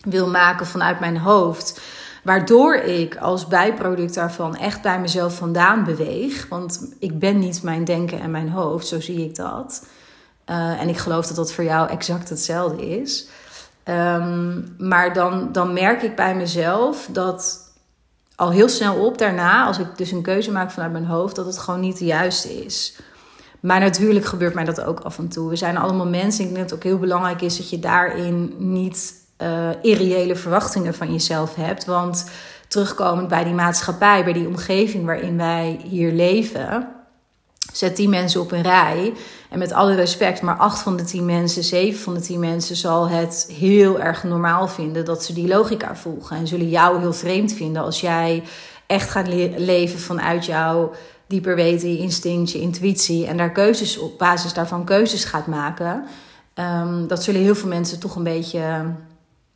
wil 0.00 0.28
maken 0.28 0.66
vanuit 0.66 1.00
mijn 1.00 1.18
hoofd. 1.18 1.80
Waardoor 2.24 2.74
ik 2.74 3.16
als 3.16 3.46
bijproduct 3.46 4.14
daarvan 4.14 4.56
echt 4.56 4.82
bij 4.82 5.00
mezelf 5.00 5.36
vandaan 5.36 5.84
beweeg. 5.84 6.46
Want 6.48 6.94
ik 6.98 7.18
ben 7.18 7.38
niet 7.38 7.62
mijn 7.62 7.84
denken 7.84 8.20
en 8.20 8.30
mijn 8.30 8.48
hoofd, 8.48 8.86
zo 8.86 9.00
zie 9.00 9.24
ik 9.24 9.34
dat. 9.34 9.86
Uh, 10.50 10.80
en 10.80 10.88
ik 10.88 10.98
geloof 10.98 11.26
dat 11.26 11.36
dat 11.36 11.52
voor 11.52 11.64
jou 11.64 11.88
exact 11.90 12.28
hetzelfde 12.28 12.88
is. 13.00 13.28
Um, 13.88 14.74
maar 14.78 15.12
dan, 15.12 15.48
dan 15.52 15.72
merk 15.72 16.02
ik 16.02 16.16
bij 16.16 16.34
mezelf 16.34 17.08
dat 17.12 17.66
al 18.34 18.50
heel 18.50 18.68
snel 18.68 19.04
op 19.06 19.18
daarna, 19.18 19.66
als 19.66 19.78
ik 19.78 19.86
dus 19.96 20.10
een 20.10 20.22
keuze 20.22 20.52
maak 20.52 20.70
vanuit 20.70 20.92
mijn 20.92 21.04
hoofd, 21.04 21.36
dat 21.36 21.46
het 21.46 21.58
gewoon 21.58 21.80
niet 21.80 21.98
de 21.98 22.04
juiste 22.04 22.64
is. 22.64 22.98
Maar 23.60 23.80
natuurlijk 23.80 24.24
gebeurt 24.24 24.54
mij 24.54 24.64
dat 24.64 24.84
ook 24.84 25.00
af 25.00 25.18
en 25.18 25.28
toe. 25.28 25.48
We 25.48 25.56
zijn 25.56 25.76
allemaal 25.76 26.06
mensen. 26.06 26.44
Ik 26.44 26.54
denk 26.54 26.60
dat 26.60 26.70
het 26.70 26.74
ook 26.74 26.90
heel 26.90 26.98
belangrijk 26.98 27.40
is 27.40 27.56
dat 27.56 27.70
je 27.70 27.78
daarin 27.78 28.54
niet 28.58 29.14
uh, 29.42 29.68
irreële 29.82 30.36
verwachtingen 30.36 30.94
van 30.94 31.12
jezelf 31.12 31.54
hebt. 31.54 31.84
Want 31.84 32.30
terugkomend 32.68 33.28
bij 33.28 33.44
die 33.44 33.54
maatschappij, 33.54 34.24
bij 34.24 34.32
die 34.32 34.46
omgeving 34.46 35.04
waarin 35.04 35.36
wij 35.36 35.80
hier 35.84 36.12
leven, 36.12 36.88
zet 37.76 37.96
die 37.96 38.08
mensen 38.08 38.40
op 38.40 38.52
een 38.52 38.62
rij. 38.62 39.12
En 39.50 39.58
met 39.58 39.72
alle 39.72 39.94
respect, 39.94 40.42
maar 40.42 40.56
acht 40.56 40.80
van 40.80 40.96
de 40.96 41.04
tien 41.04 41.24
mensen, 41.24 41.64
zeven 41.64 42.00
van 42.00 42.14
de 42.14 42.20
tien 42.20 42.40
mensen 42.40 42.76
zal 42.76 43.08
het 43.08 43.52
heel 43.58 44.00
erg 44.00 44.24
normaal 44.24 44.68
vinden 44.68 45.04
dat 45.04 45.24
ze 45.24 45.32
die 45.32 45.48
logica 45.48 45.96
volgen. 45.96 46.36
En 46.36 46.46
zullen 46.46 46.68
jou 46.68 47.00
heel 47.00 47.12
vreemd 47.12 47.52
vinden 47.52 47.82
als 47.82 48.00
jij 48.00 48.42
echt 48.86 49.10
gaat 49.10 49.28
leven 49.56 49.98
vanuit 49.98 50.44
jouw 50.44 50.92
dieper 51.26 51.54
weten, 51.54 51.90
je 51.90 51.98
instinct, 51.98 52.50
je 52.50 52.60
intuïtie. 52.60 53.26
En 53.26 53.36
daar 53.36 53.52
keuzes 53.52 53.98
op 53.98 54.18
basis 54.18 54.52
daarvan 54.52 54.84
keuzes 54.84 55.24
gaat 55.24 55.46
maken. 55.46 56.04
Um, 56.54 57.06
dat 57.06 57.24
zullen 57.24 57.40
heel 57.40 57.54
veel 57.54 57.68
mensen 57.68 58.00
toch 58.00 58.16
een 58.16 58.22
beetje 58.22 58.84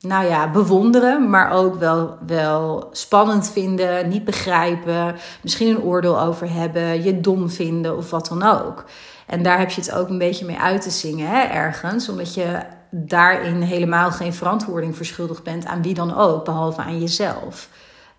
nou 0.00 0.26
ja, 0.26 0.50
bewonderen, 0.50 1.30
maar 1.30 1.50
ook 1.50 1.74
wel, 1.74 2.18
wel 2.26 2.88
spannend 2.92 3.50
vinden, 3.50 4.08
niet 4.08 4.24
begrijpen, 4.24 5.16
misschien 5.42 5.68
een 5.68 5.82
oordeel 5.82 6.20
over 6.20 6.52
hebben, 6.52 7.02
je 7.02 7.20
dom 7.20 7.50
vinden 7.50 7.96
of 7.96 8.10
wat 8.10 8.26
dan 8.26 8.42
ook. 8.42 8.84
En 9.26 9.42
daar 9.42 9.58
heb 9.58 9.70
je 9.70 9.80
het 9.80 9.92
ook 9.92 10.08
een 10.08 10.18
beetje 10.18 10.44
mee 10.44 10.58
uit 10.58 10.82
te 10.82 10.90
zingen, 10.90 11.28
hè, 11.28 11.40
ergens, 11.40 12.08
omdat 12.08 12.34
je 12.34 12.60
daarin 12.90 13.60
helemaal 13.60 14.10
geen 14.10 14.34
verantwoording 14.34 14.96
verschuldigd 14.96 15.42
bent 15.42 15.66
aan 15.66 15.82
wie 15.82 15.94
dan 15.94 16.16
ook, 16.16 16.44
behalve 16.44 16.80
aan 16.80 17.00
jezelf. 17.00 17.68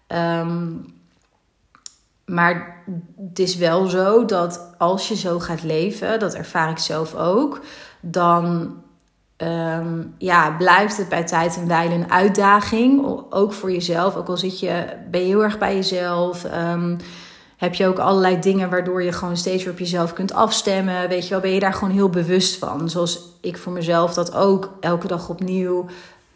Um, 0.08 0.86
maar 2.26 2.84
het 3.28 3.40
is 3.40 3.56
wel 3.56 3.86
zo 3.86 4.26
dat 4.26 4.76
als 4.78 5.08
je 5.08 5.16
zo 5.16 5.40
gaat 5.40 5.64
leven, 5.64 6.20
dat 6.20 6.34
ervaar 6.34 6.70
ik 6.70 6.78
zelf 6.78 7.16
ook, 7.16 7.62
dan 8.00 8.74
um, 9.44 10.14
ja, 10.18 10.56
blijft 10.58 10.98
het 10.98 11.10
bij 11.10 11.26
tijd 11.26 11.58
en 11.58 11.68
wijle 11.68 11.94
een 11.94 12.12
uitdaging. 12.12 13.06
Ook 13.30 13.54
voor 13.54 13.72
jezelf. 13.72 14.16
Ook 14.16 14.28
al 14.28 14.38
zit 14.38 14.60
je, 14.60 14.86
ben 15.12 15.22
je 15.22 15.28
heel 15.28 15.44
erg 15.44 15.58
bij 15.58 15.76
jezelf. 15.76 16.46
Um, 16.74 16.98
heb 17.58 17.74
je 17.74 17.88
ook 17.88 18.00
allerlei 18.00 18.40
dingen 18.40 18.70
waardoor 18.70 19.04
je 19.04 19.12
gewoon 19.12 19.38
steeds 19.38 19.64
weer 19.64 19.74
op 19.74 19.80
jezelf 19.80 20.14
kunt 20.14 20.34
afstemmen. 20.34 21.10
Weet 21.10 21.24
je 21.24 21.30
wel, 21.30 21.40
ben 21.40 21.54
je 21.54 21.60
daar 21.60 21.74
gewoon 21.74 21.94
heel 21.94 22.10
bewust 22.10 22.58
van. 22.58 22.90
Zoals 22.90 23.20
ik 23.42 23.58
voor 23.58 23.72
mezelf 23.72 24.14
dat 24.14 24.36
ook 24.36 24.70
elke 24.80 25.08
dag 25.08 25.30
opnieuw 25.30 25.86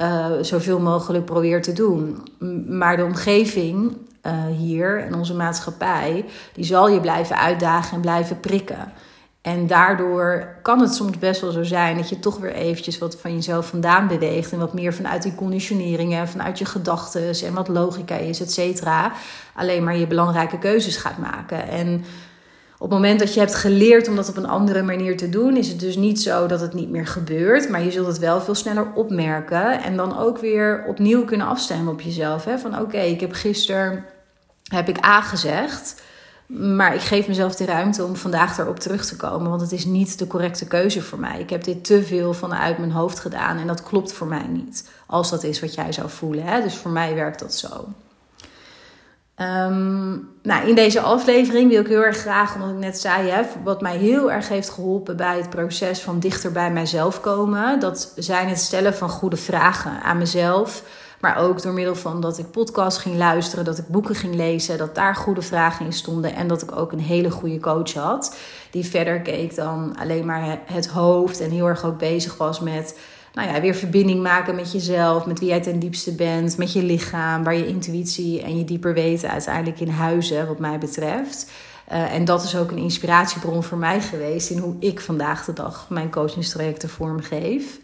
uh, 0.01 0.25
zoveel 0.41 0.79
mogelijk 0.79 1.25
probeer 1.25 1.61
te 1.61 1.73
doen. 1.73 2.27
Maar 2.67 2.97
de 2.97 3.03
omgeving 3.03 3.97
uh, 4.25 4.33
hier 4.57 4.99
en 4.99 5.15
onze 5.15 5.35
maatschappij, 5.35 6.25
die 6.53 6.65
zal 6.65 6.89
je 6.89 6.99
blijven 6.99 7.37
uitdagen 7.37 7.95
en 7.95 8.01
blijven 8.01 8.39
prikken. 8.39 8.93
En 9.45 9.67
daardoor 9.67 10.47
kan 10.61 10.81
het 10.81 10.93
soms 10.93 11.17
best 11.17 11.41
wel 11.41 11.51
zo 11.51 11.63
zijn 11.63 11.97
dat 11.97 12.09
je 12.09 12.19
toch 12.19 12.37
weer 12.37 12.53
eventjes 12.53 12.97
wat 12.97 13.17
van 13.21 13.33
jezelf 13.33 13.67
vandaan 13.67 14.07
beweegt. 14.07 14.51
En 14.51 14.59
wat 14.59 14.73
meer 14.73 14.93
vanuit 14.93 15.23
die 15.23 15.35
conditioneringen, 15.35 16.27
vanuit 16.27 16.57
je 16.57 16.65
gedachten 16.65 17.33
en 17.45 17.53
wat 17.53 17.67
logica 17.67 18.15
is, 18.15 18.41
et 18.41 18.51
cetera. 18.51 19.11
Alleen 19.55 19.83
maar 19.83 19.97
je 19.97 20.07
belangrijke 20.07 20.57
keuzes 20.57 20.97
gaat 20.97 21.17
maken. 21.17 21.67
En 21.67 22.05
op 22.77 22.89
het 22.89 22.89
moment 22.89 23.19
dat 23.19 23.33
je 23.33 23.39
hebt 23.39 23.55
geleerd 23.55 24.07
om 24.07 24.15
dat 24.15 24.29
op 24.29 24.37
een 24.37 24.47
andere 24.47 24.81
manier 24.81 25.17
te 25.17 25.29
doen, 25.29 25.57
is 25.57 25.67
het 25.67 25.79
dus 25.79 25.95
niet 25.95 26.21
zo 26.21 26.47
dat 26.47 26.61
het 26.61 26.73
niet 26.73 26.89
meer 26.89 27.07
gebeurt. 27.07 27.69
Maar 27.69 27.83
je 27.83 27.91
zult 27.91 28.07
het 28.07 28.19
wel 28.19 28.41
veel 28.41 28.55
sneller 28.55 28.87
opmerken. 28.93 29.83
En 29.83 29.95
dan 29.95 30.17
ook 30.17 30.37
weer 30.37 30.83
opnieuw 30.87 31.25
kunnen 31.25 31.47
afstemmen 31.47 31.93
op 31.93 32.01
jezelf. 32.01 32.45
Hè? 32.45 32.57
Van 32.57 32.79
oké, 32.79 32.99
ik 32.99 33.19
heb 33.19 33.33
gisteren 33.33 34.05
heb 34.63 34.89
ik 34.89 35.05
A 35.05 35.21
gezegd. 35.21 36.01
Maar 36.47 36.95
ik 36.95 37.01
geef 37.01 37.27
mezelf 37.27 37.55
de 37.55 37.65
ruimte 37.65 38.03
om 38.03 38.15
vandaag 38.15 38.57
erop 38.57 38.79
terug 38.79 39.05
te 39.05 39.15
komen. 39.15 39.49
Want 39.49 39.61
het 39.61 39.71
is 39.71 39.85
niet 39.85 40.19
de 40.19 40.27
correcte 40.27 40.67
keuze 40.67 41.01
voor 41.01 41.19
mij. 41.19 41.39
Ik 41.39 41.49
heb 41.49 41.63
dit 41.63 41.85
te 41.85 42.03
veel 42.03 42.33
vanuit 42.33 42.77
mijn 42.77 42.91
hoofd 42.91 43.19
gedaan. 43.19 43.57
En 43.57 43.67
dat 43.67 43.83
klopt 43.83 44.13
voor 44.13 44.27
mij 44.27 44.47
niet. 44.47 44.89
Als 45.05 45.29
dat 45.29 45.43
is 45.43 45.59
wat 45.59 45.73
jij 45.73 45.91
zou 45.91 46.09
voelen. 46.09 46.43
Hè? 46.43 46.61
Dus 46.61 46.75
voor 46.75 46.91
mij 46.91 47.15
werkt 47.15 47.39
dat 47.39 47.53
zo. 47.53 47.87
Um, 49.41 50.29
nou, 50.41 50.67
in 50.67 50.75
deze 50.75 50.99
aflevering 50.99 51.69
wil 51.69 51.81
ik 51.81 51.87
heel 51.87 52.03
erg 52.03 52.17
graag, 52.17 52.55
omdat 52.55 52.69
ik 52.69 52.75
net 52.75 52.99
zei, 52.99 53.29
hè, 53.29 53.41
wat 53.63 53.81
mij 53.81 53.97
heel 53.97 54.31
erg 54.31 54.49
heeft 54.49 54.69
geholpen 54.69 55.17
bij 55.17 55.37
het 55.37 55.49
proces 55.49 56.01
van 56.01 56.19
dichter 56.19 56.51
bij 56.51 56.71
mijzelf 56.71 57.21
komen. 57.21 57.79
Dat 57.79 58.13
zijn 58.15 58.47
het 58.47 58.59
stellen 58.59 58.95
van 58.95 59.09
goede 59.09 59.37
vragen 59.37 60.01
aan 60.01 60.17
mezelf 60.17 60.83
maar 61.21 61.37
ook 61.37 61.61
door 61.61 61.73
middel 61.73 61.95
van 61.95 62.21
dat 62.21 62.37
ik 62.37 62.51
podcast 62.51 62.97
ging 62.97 63.17
luisteren, 63.17 63.65
dat 63.65 63.77
ik 63.77 63.87
boeken 63.87 64.15
ging 64.15 64.35
lezen, 64.35 64.77
dat 64.77 64.95
daar 64.95 65.15
goede 65.15 65.41
vragen 65.41 65.85
in 65.85 65.93
stonden. 65.93 66.35
En 66.35 66.47
dat 66.47 66.61
ik 66.61 66.75
ook 66.75 66.91
een 66.91 66.99
hele 66.99 67.31
goede 67.31 67.59
coach 67.59 67.93
had. 67.93 68.37
Die 68.71 68.85
verder 68.85 69.21
keek 69.21 69.55
dan 69.55 69.95
alleen 69.99 70.25
maar 70.25 70.59
het 70.65 70.87
hoofd. 70.87 71.39
En 71.39 71.49
heel 71.49 71.67
erg 71.67 71.85
ook 71.85 71.97
bezig 71.97 72.37
was 72.37 72.59
met 72.59 72.97
nou 73.33 73.47
ja, 73.47 73.61
weer 73.61 73.75
verbinding 73.75 74.21
maken 74.21 74.55
met 74.55 74.71
jezelf, 74.71 75.25
met 75.25 75.39
wie 75.39 75.47
jij 75.47 75.61
ten 75.61 75.79
diepste 75.79 76.15
bent, 76.15 76.57
met 76.57 76.73
je 76.73 76.83
lichaam, 76.83 77.43
waar 77.43 77.55
je 77.55 77.67
intuïtie 77.67 78.41
en 78.41 78.57
je 78.57 78.65
dieper 78.65 78.93
weten 78.93 79.29
uiteindelijk 79.29 79.79
in 79.79 79.89
huizen, 79.89 80.47
wat 80.47 80.59
mij 80.59 80.77
betreft. 80.77 81.51
Uh, 81.91 82.13
en 82.13 82.25
dat 82.25 82.43
is 82.43 82.57
ook 82.57 82.71
een 82.71 82.77
inspiratiebron 82.77 83.63
voor 83.63 83.77
mij 83.77 84.01
geweest 84.01 84.49
in 84.49 84.57
hoe 84.57 84.75
ik 84.79 85.01
vandaag 85.01 85.45
de 85.45 85.53
dag 85.53 85.85
mijn 85.89 86.11
coachingstrajecten 86.11 86.89
vormgeef. 86.89 87.79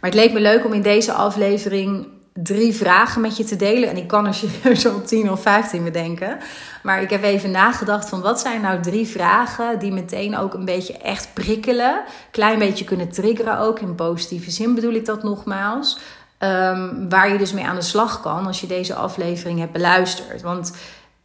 Maar 0.00 0.10
het 0.10 0.18
leek 0.20 0.32
me 0.32 0.40
leuk 0.40 0.64
om 0.64 0.72
in 0.72 0.82
deze 0.82 1.12
aflevering 1.12 2.08
drie 2.32 2.74
vragen 2.74 3.20
met 3.20 3.36
je 3.36 3.44
te 3.44 3.56
delen. 3.56 3.88
En 3.88 3.96
ik 3.96 4.06
kan 4.06 4.26
er 4.26 4.34
serieus 4.34 4.86
al 4.86 5.02
10 5.02 5.30
of 5.30 5.42
15 5.42 5.84
bedenken. 5.84 6.38
Maar 6.82 7.02
ik 7.02 7.10
heb 7.10 7.22
even 7.22 7.50
nagedacht 7.50 8.08
van 8.08 8.20
wat 8.20 8.40
zijn 8.40 8.60
nou 8.60 8.82
drie 8.82 9.06
vragen 9.06 9.78
die 9.78 9.92
meteen 9.92 10.36
ook 10.36 10.54
een 10.54 10.64
beetje 10.64 10.98
echt 10.98 11.28
prikkelen. 11.32 12.02
Klein 12.30 12.58
beetje 12.58 12.84
kunnen 12.84 13.08
triggeren 13.08 13.58
ook. 13.58 13.80
In 13.80 13.94
positieve 13.94 14.50
zin 14.50 14.74
bedoel 14.74 14.94
ik 14.94 15.04
dat 15.04 15.22
nogmaals. 15.22 15.98
Um, 16.38 17.08
waar 17.08 17.32
je 17.32 17.38
dus 17.38 17.52
mee 17.52 17.64
aan 17.64 17.74
de 17.74 17.82
slag 17.82 18.20
kan 18.20 18.46
als 18.46 18.60
je 18.60 18.66
deze 18.66 18.94
aflevering 18.94 19.58
hebt 19.58 19.72
beluisterd. 19.72 20.42
Want 20.42 20.72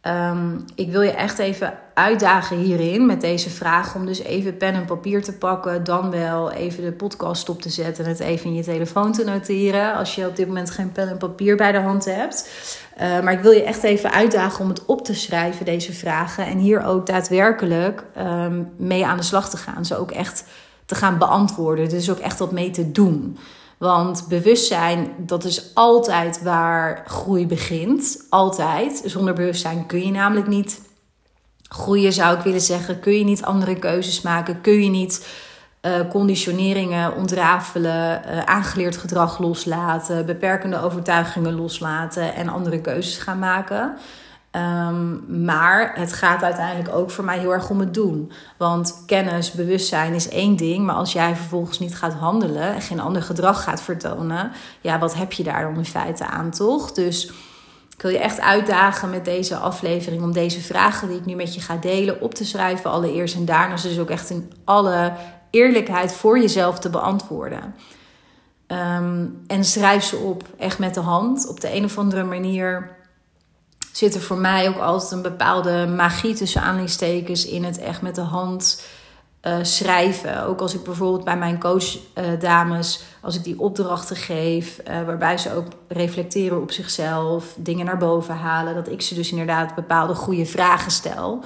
um, 0.06 0.64
ik 0.74 0.90
wil 0.90 1.00
je 1.00 1.10
echt 1.10 1.38
even 1.38 1.74
uitdagen 1.94 2.56
hierin 2.56 3.06
met 3.06 3.20
deze 3.20 3.50
vraag. 3.50 3.94
Om 3.94 4.06
dus 4.06 4.18
even 4.18 4.56
pen 4.56 4.74
en 4.74 4.84
papier 4.84 5.22
te 5.22 5.32
pakken. 5.32 5.84
Dan 5.84 6.10
wel 6.10 6.52
even 6.52 6.84
de 6.84 6.92
podcast 6.92 7.48
op 7.48 7.62
te 7.62 7.68
zetten. 7.68 8.04
En 8.04 8.10
het 8.10 8.20
even 8.20 8.46
in 8.46 8.54
je 8.54 8.62
telefoon 8.62 9.12
te 9.12 9.24
noteren. 9.24 9.94
Als 9.94 10.14
je 10.14 10.26
op 10.26 10.36
dit 10.36 10.46
moment 10.46 10.70
geen 10.70 10.92
pen 10.92 11.08
en 11.08 11.18
papier 11.18 11.56
bij 11.56 11.72
de 11.72 11.80
hand 11.80 12.04
hebt. 12.04 12.50
Uh, 13.00 13.20
maar 13.20 13.32
ik 13.32 13.40
wil 13.40 13.52
je 13.52 13.62
echt 13.62 13.82
even 13.82 14.12
uitdagen 14.12 14.60
om 14.60 14.68
het 14.68 14.84
op 14.84 15.04
te 15.04 15.14
schrijven, 15.14 15.64
deze 15.64 15.92
vragen. 15.92 16.46
En 16.46 16.58
hier 16.58 16.84
ook 16.84 17.06
daadwerkelijk 17.06 18.04
um, 18.18 18.72
mee 18.76 19.06
aan 19.06 19.16
de 19.16 19.22
slag 19.22 19.50
te 19.50 19.56
gaan. 19.56 19.84
Ze 19.84 19.96
ook 19.96 20.10
echt 20.10 20.44
te 20.86 20.94
gaan 20.94 21.18
beantwoorden. 21.18 21.88
Dus 21.88 22.10
ook 22.10 22.18
echt 22.18 22.38
wat 22.38 22.52
mee 22.52 22.70
te 22.70 22.92
doen. 22.92 23.38
Want 23.82 24.26
bewustzijn, 24.28 25.14
dat 25.18 25.44
is 25.44 25.74
altijd 25.74 26.42
waar 26.42 27.02
groei 27.06 27.46
begint. 27.46 28.26
Altijd. 28.30 29.02
Zonder 29.04 29.34
bewustzijn 29.34 29.86
kun 29.86 30.04
je 30.04 30.10
namelijk 30.10 30.46
niet 30.46 30.80
groeien, 31.62 32.12
zou 32.12 32.36
ik 32.36 32.44
willen 32.44 32.60
zeggen. 32.60 33.00
Kun 33.00 33.18
je 33.18 33.24
niet 33.24 33.42
andere 33.42 33.78
keuzes 33.78 34.20
maken. 34.20 34.60
Kun 34.60 34.82
je 34.84 34.90
niet 34.90 35.28
uh, 35.82 36.10
conditioneringen 36.10 37.16
ontrafelen, 37.16 38.22
uh, 38.26 38.38
aangeleerd 38.38 38.96
gedrag 38.96 39.38
loslaten, 39.38 40.26
beperkende 40.26 40.80
overtuigingen 40.80 41.54
loslaten 41.54 42.34
en 42.34 42.48
andere 42.48 42.80
keuzes 42.80 43.18
gaan 43.18 43.38
maken. 43.38 43.96
Um, 44.56 45.44
maar 45.44 45.92
het 45.94 46.12
gaat 46.12 46.42
uiteindelijk 46.42 46.94
ook 46.94 47.10
voor 47.10 47.24
mij 47.24 47.38
heel 47.38 47.52
erg 47.52 47.70
om 47.70 47.80
het 47.80 47.94
doen. 47.94 48.32
Want 48.56 49.02
kennis, 49.06 49.52
bewustzijn 49.52 50.14
is 50.14 50.28
één 50.28 50.56
ding. 50.56 50.84
Maar 50.84 50.94
als 50.94 51.12
jij 51.12 51.36
vervolgens 51.36 51.78
niet 51.78 51.96
gaat 51.96 52.12
handelen 52.12 52.74
en 52.74 52.80
geen 52.80 53.00
ander 53.00 53.22
gedrag 53.22 53.62
gaat 53.62 53.82
vertonen, 53.82 54.52
ja, 54.80 54.98
wat 54.98 55.14
heb 55.14 55.32
je 55.32 55.42
daar 55.42 55.62
dan 55.62 55.76
in 55.76 55.84
feite 55.84 56.26
aan, 56.26 56.50
toch? 56.50 56.92
Dus 56.92 57.26
ik 57.90 58.02
wil 58.02 58.10
je 58.10 58.18
echt 58.18 58.40
uitdagen 58.40 59.10
met 59.10 59.24
deze 59.24 59.56
aflevering 59.56 60.22
om 60.22 60.32
deze 60.32 60.60
vragen 60.60 61.08
die 61.08 61.18
ik 61.18 61.26
nu 61.26 61.34
met 61.34 61.54
je 61.54 61.60
ga 61.60 61.76
delen 61.76 62.20
op 62.20 62.34
te 62.34 62.44
schrijven. 62.44 62.90
Allereerst 62.90 63.34
en 63.34 63.44
daarna 63.44 63.74
dus 63.74 63.98
ook 63.98 64.10
echt 64.10 64.30
in 64.30 64.52
alle 64.64 65.12
eerlijkheid 65.50 66.14
voor 66.14 66.38
jezelf 66.38 66.78
te 66.78 66.90
beantwoorden. 66.90 67.74
Um, 68.66 69.42
en 69.46 69.64
schrijf 69.64 70.04
ze 70.04 70.16
op, 70.16 70.44
echt 70.58 70.78
met 70.78 70.94
de 70.94 71.00
hand. 71.00 71.48
Op 71.48 71.60
de 71.60 71.74
een 71.74 71.84
of 71.84 71.98
andere 71.98 72.24
manier 72.24 73.00
zit 73.92 74.14
er 74.14 74.20
voor 74.20 74.36
mij 74.36 74.68
ook 74.68 74.78
altijd 74.78 75.12
een 75.12 75.22
bepaalde 75.22 75.86
magie 75.86 76.34
tussen 76.34 76.60
aanleidingstekens 76.60 77.46
in 77.46 77.64
het 77.64 77.78
echt 77.78 78.02
met 78.02 78.14
de 78.14 78.20
hand 78.20 78.84
uh, 79.42 79.56
schrijven. 79.62 80.46
Ook 80.46 80.60
als 80.60 80.74
ik 80.74 80.82
bijvoorbeeld 80.82 81.24
bij 81.24 81.36
mijn 81.36 81.60
coachdames, 81.60 82.98
uh, 82.98 83.24
als 83.24 83.36
ik 83.36 83.44
die 83.44 83.60
opdrachten 83.60 84.16
geef, 84.16 84.80
uh, 84.88 85.02
waarbij 85.02 85.38
ze 85.38 85.54
ook 85.54 85.66
reflecteren 85.88 86.60
op 86.60 86.72
zichzelf, 86.72 87.54
dingen 87.56 87.84
naar 87.84 87.98
boven 87.98 88.36
halen, 88.36 88.74
dat 88.74 88.88
ik 88.88 89.02
ze 89.02 89.14
dus 89.14 89.30
inderdaad 89.30 89.74
bepaalde 89.74 90.14
goede 90.14 90.46
vragen 90.46 90.90
stel, 90.90 91.44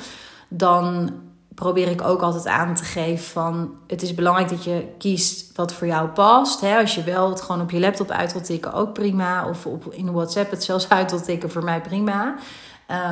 dan 0.48 1.12
probeer 1.56 1.88
ik 1.88 2.02
ook 2.02 2.22
altijd 2.22 2.46
aan 2.46 2.74
te 2.74 2.84
geven 2.84 3.24
van 3.24 3.74
het 3.86 4.02
is 4.02 4.14
belangrijk 4.14 4.48
dat 4.48 4.64
je 4.64 4.86
kiest 4.98 5.56
wat 5.56 5.72
voor 5.72 5.86
jou 5.86 6.08
past. 6.08 6.60
Hè? 6.60 6.78
Als 6.78 6.94
je 6.94 7.04
wel 7.04 7.30
het 7.30 7.42
gewoon 7.42 7.60
op 7.60 7.70
je 7.70 7.80
laptop 7.80 8.10
uit 8.10 8.32
wilt 8.32 8.44
tikken, 8.44 8.72
ook 8.72 8.92
prima. 8.92 9.48
Of 9.48 9.66
op, 9.66 9.92
in 9.92 10.12
WhatsApp 10.12 10.50
het 10.50 10.64
zelfs 10.64 10.88
uit 10.98 11.10
wilt 11.10 11.24
tikken, 11.24 11.50
voor 11.50 11.64
mij 11.64 11.80
prima. 11.80 12.34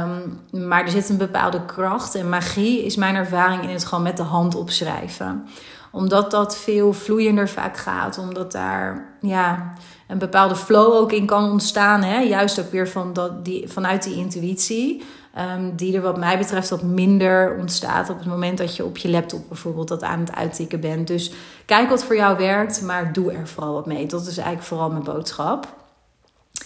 Um, 0.03 0.41
maar 0.67 0.85
er 0.85 0.91
zit 0.91 1.09
een 1.09 1.17
bepaalde 1.17 1.65
kracht 1.65 2.15
en 2.15 2.29
magie, 2.29 2.85
is 2.85 2.97
mijn 2.97 3.15
ervaring 3.15 3.63
in 3.63 3.69
het 3.69 3.85
gewoon 3.85 4.05
met 4.05 4.17
de 4.17 4.23
hand 4.23 4.55
opschrijven. 4.55 5.47
Omdat 5.91 6.31
dat 6.31 6.57
veel 6.57 6.93
vloeiender 6.93 7.49
vaak 7.49 7.77
gaat, 7.77 8.19
omdat 8.19 8.53
daar 8.53 9.17
ja, 9.21 9.75
een 10.09 10.19
bepaalde 10.19 10.57
flow 10.57 10.93
ook 10.93 11.13
in 11.13 11.27
kan 11.27 11.51
ontstaan. 11.51 12.03
Hè? 12.03 12.19
Juist 12.19 12.61
ook 12.61 12.71
weer 12.71 12.89
van 12.89 13.13
dat, 13.13 13.45
die, 13.45 13.69
vanuit 13.69 14.03
die 14.03 14.17
intuïtie. 14.17 15.03
Um, 15.39 15.77
die 15.77 15.97
er 15.97 16.03
wat 16.03 16.19
mij 16.19 16.39
betreft 16.39 16.69
wat 16.69 16.83
minder 16.83 17.57
ontstaat 17.59 18.11
op 18.11 18.19
het 18.19 18.27
moment 18.27 18.59
dat 18.59 18.77
je 18.77 18.85
op 18.85 18.97
je 18.97 19.09
laptop 19.09 19.49
bijvoorbeeld 19.49 19.89
dat 19.89 20.03
aan 20.03 20.21
het 20.21 20.35
uittikken 20.35 20.81
bent. 20.81 21.07
Dus 21.07 21.33
kijk 21.65 21.89
wat 21.89 22.05
voor 22.05 22.17
jou 22.17 22.37
werkt, 22.37 22.83
maar 22.83 23.13
doe 23.13 23.33
er 23.33 23.49
vooral 23.49 23.73
wat 23.73 23.87
mee. 23.87 24.07
Dat 24.07 24.21
is 24.27 24.37
eigenlijk 24.37 24.67
vooral 24.67 24.91
mijn 24.91 25.03
boodschap. 25.03 25.75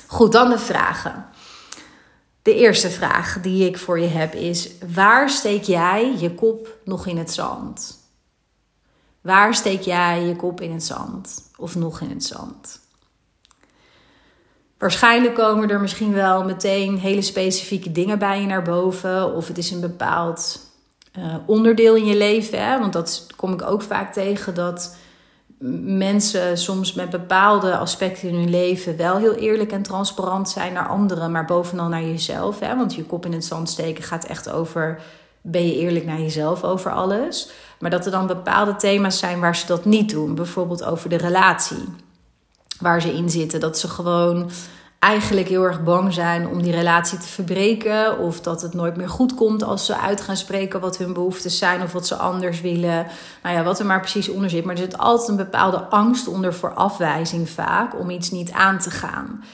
Goed, 0.06 0.32
dan 0.32 0.50
de 0.50 0.58
vragen. 0.58 1.26
De 2.42 2.54
eerste 2.54 2.90
vraag 2.90 3.40
die 3.40 3.66
ik 3.66 3.78
voor 3.78 4.00
je 4.00 4.06
heb 4.06 4.34
is: 4.34 4.70
waar 4.94 5.30
steek 5.30 5.62
jij 5.62 6.14
je 6.18 6.34
kop 6.34 6.76
nog 6.84 7.06
in 7.06 7.18
het 7.18 7.32
zand? 7.32 7.98
Waar 9.20 9.54
steek 9.54 9.80
jij 9.80 10.22
je 10.22 10.36
kop 10.36 10.60
in 10.60 10.72
het 10.72 10.84
zand 10.84 11.50
of 11.56 11.74
nog 11.74 12.00
in 12.00 12.10
het 12.10 12.24
zand? 12.24 12.80
Waarschijnlijk 14.78 15.34
komen 15.34 15.70
er 15.70 15.80
misschien 15.80 16.12
wel 16.12 16.44
meteen 16.44 16.98
hele 16.98 17.22
specifieke 17.22 17.92
dingen 17.92 18.18
bij 18.18 18.40
je 18.40 18.46
naar 18.46 18.62
boven. 18.62 19.34
Of 19.34 19.48
het 19.48 19.58
is 19.58 19.70
een 19.70 19.80
bepaald 19.80 20.60
uh, 21.18 21.34
onderdeel 21.46 21.94
in 21.94 22.04
je 22.04 22.16
leven. 22.16 22.66
Hè? 22.66 22.78
Want 22.78 22.92
dat 22.92 23.26
kom 23.36 23.52
ik 23.52 23.62
ook 23.62 23.82
vaak 23.82 24.12
tegen. 24.12 24.54
Dat 24.54 24.96
mensen 25.82 26.58
soms 26.58 26.94
met 26.94 27.10
bepaalde 27.10 27.76
aspecten 27.76 28.28
in 28.28 28.34
hun 28.34 28.50
leven 28.50 28.96
wel 28.96 29.16
heel 29.16 29.34
eerlijk 29.34 29.72
en 29.72 29.82
transparant 29.82 30.48
zijn 30.48 30.72
naar 30.72 30.88
anderen. 30.88 31.30
Maar 31.30 31.44
bovenal 31.44 31.88
naar 31.88 32.02
jezelf. 32.02 32.60
Hè? 32.60 32.76
Want 32.76 32.94
je 32.94 33.04
kop 33.04 33.24
in 33.26 33.32
het 33.32 33.44
zand 33.44 33.68
steken 33.70 34.04
gaat 34.04 34.24
echt 34.24 34.50
over... 34.50 35.00
Ben 35.40 35.66
je 35.66 35.76
eerlijk 35.76 36.04
naar 36.04 36.20
jezelf 36.20 36.64
over 36.64 36.92
alles? 36.92 37.50
Maar 37.78 37.90
dat 37.90 38.04
er 38.04 38.10
dan 38.10 38.26
bepaalde 38.26 38.76
thema's 38.76 39.18
zijn 39.18 39.40
waar 39.40 39.56
ze 39.56 39.66
dat 39.66 39.84
niet 39.84 40.10
doen. 40.10 40.34
Bijvoorbeeld 40.34 40.84
over 40.84 41.08
de 41.08 41.16
relatie 41.16 41.84
waar 42.80 43.00
ze 43.00 43.12
in 43.12 43.30
zitten. 43.30 43.60
Dat 43.60 43.78
ze 43.78 43.88
gewoon 43.88 44.50
eigenlijk 44.98 45.48
heel 45.48 45.62
erg 45.62 45.82
bang 45.82 46.12
zijn 46.12 46.48
om 46.48 46.62
die 46.62 46.72
relatie 46.72 47.18
te 47.18 47.26
verbreken. 47.26 48.18
Of 48.18 48.40
dat 48.40 48.62
het 48.62 48.74
nooit 48.74 48.96
meer 48.96 49.08
goed 49.08 49.34
komt 49.34 49.62
als 49.62 49.86
ze 49.86 49.98
uit 49.98 50.20
gaan 50.20 50.36
spreken 50.36 50.80
wat 50.80 50.98
hun 50.98 51.12
behoeftes 51.12 51.58
zijn 51.58 51.82
of 51.82 51.92
wat 51.92 52.06
ze 52.06 52.14
anders 52.14 52.60
willen. 52.60 53.06
Nou 53.42 53.56
ja, 53.56 53.62
wat 53.62 53.78
er 53.78 53.86
maar 53.86 54.00
precies 54.00 54.28
onder 54.28 54.50
zit. 54.50 54.64
Maar 54.64 54.74
er 54.74 54.80
zit 54.80 54.98
altijd 54.98 55.28
een 55.28 55.36
bepaalde 55.36 55.80
angst 55.80 56.28
onder 56.28 56.54
voor 56.54 56.74
afwijzing 56.74 57.50
vaak 57.50 57.98
om 57.98 58.10
iets 58.10 58.30
niet 58.30 58.52
aan 58.52 58.78
te 58.78 58.90
gaan. 58.90 59.44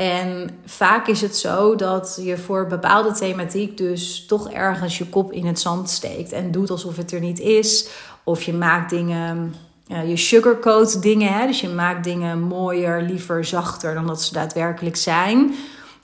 En 0.00 0.50
vaak 0.64 1.06
is 1.06 1.20
het 1.20 1.36
zo 1.36 1.74
dat 1.74 2.20
je 2.22 2.38
voor 2.38 2.66
bepaalde 2.66 3.12
thematiek 3.12 3.76
dus 3.76 4.26
toch 4.26 4.50
ergens 4.50 4.98
je 4.98 5.06
kop 5.06 5.32
in 5.32 5.46
het 5.46 5.60
zand 5.60 5.90
steekt 5.90 6.32
en 6.32 6.50
doet 6.50 6.70
alsof 6.70 6.96
het 6.96 7.12
er 7.12 7.20
niet 7.20 7.38
is. 7.38 7.88
Of 8.24 8.42
je 8.42 8.52
maakt 8.52 8.90
dingen 8.90 9.54
je 9.98 10.16
sugarcoat 10.16 11.02
dingen. 11.02 11.32
Hè? 11.32 11.46
Dus 11.46 11.60
je 11.60 11.68
maakt 11.68 12.04
dingen 12.04 12.40
mooier, 12.40 13.02
liever, 13.02 13.44
zachter 13.44 13.94
dan 13.94 14.06
dat 14.06 14.22
ze 14.22 14.32
daadwerkelijk 14.32 14.96
zijn. 14.96 15.54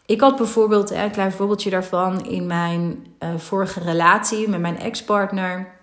Ik 0.06 0.20
had 0.20 0.36
bijvoorbeeld, 0.36 0.90
een 0.90 1.10
klein 1.10 1.32
voorbeeldje 1.32 1.70
daarvan, 1.70 2.26
in 2.26 2.46
mijn 2.46 3.06
uh, 3.20 3.28
vorige 3.36 3.80
relatie 3.80 4.48
met 4.48 4.60
mijn 4.60 4.78
ex-partner. 4.78 5.74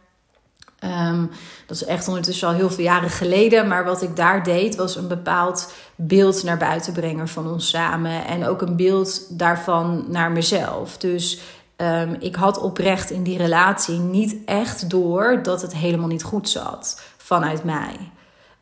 Um, 0.84 1.30
dat 1.68 1.76
is 1.76 1.86
echt 1.86 2.08
ondertussen 2.08 2.48
al 2.48 2.54
heel 2.54 2.70
veel 2.70 2.84
jaren 2.84 3.10
geleden. 3.10 3.68
Maar 3.68 3.86
wat 3.86 4.02
ik 4.02 4.16
daar 4.16 4.44
deed, 4.44 4.76
was 4.76 4.96
een 4.96 5.08
bepaald 5.08 5.74
beeld 5.96 6.44
naar 6.44 6.58
buiten 6.58 6.94
brengen 6.94 7.28
van 7.28 7.48
ons 7.48 7.70
samen. 7.70 8.26
En 8.26 8.46
ook 8.46 8.62
een 8.62 8.76
beeld 8.76 9.40
daarvan 9.40 10.06
naar 10.08 10.32
mezelf. 10.32 10.98
Dus 10.98 11.42
um, 11.78 12.16
ik 12.20 12.36
had 12.36 12.60
oprecht 12.60 13.12
in 13.12 13.24
die 13.24 13.38
relatie 13.38 14.00
niet 14.00 14.36
echt 14.46 14.90
door 14.90 15.40
dat 15.44 15.62
het 15.62 15.76
helemaal 15.76 16.08
niet 16.08 16.24
goed 16.24 16.50
zat 16.50 17.02
vanuit 17.24 17.64
mij. 17.64 18.12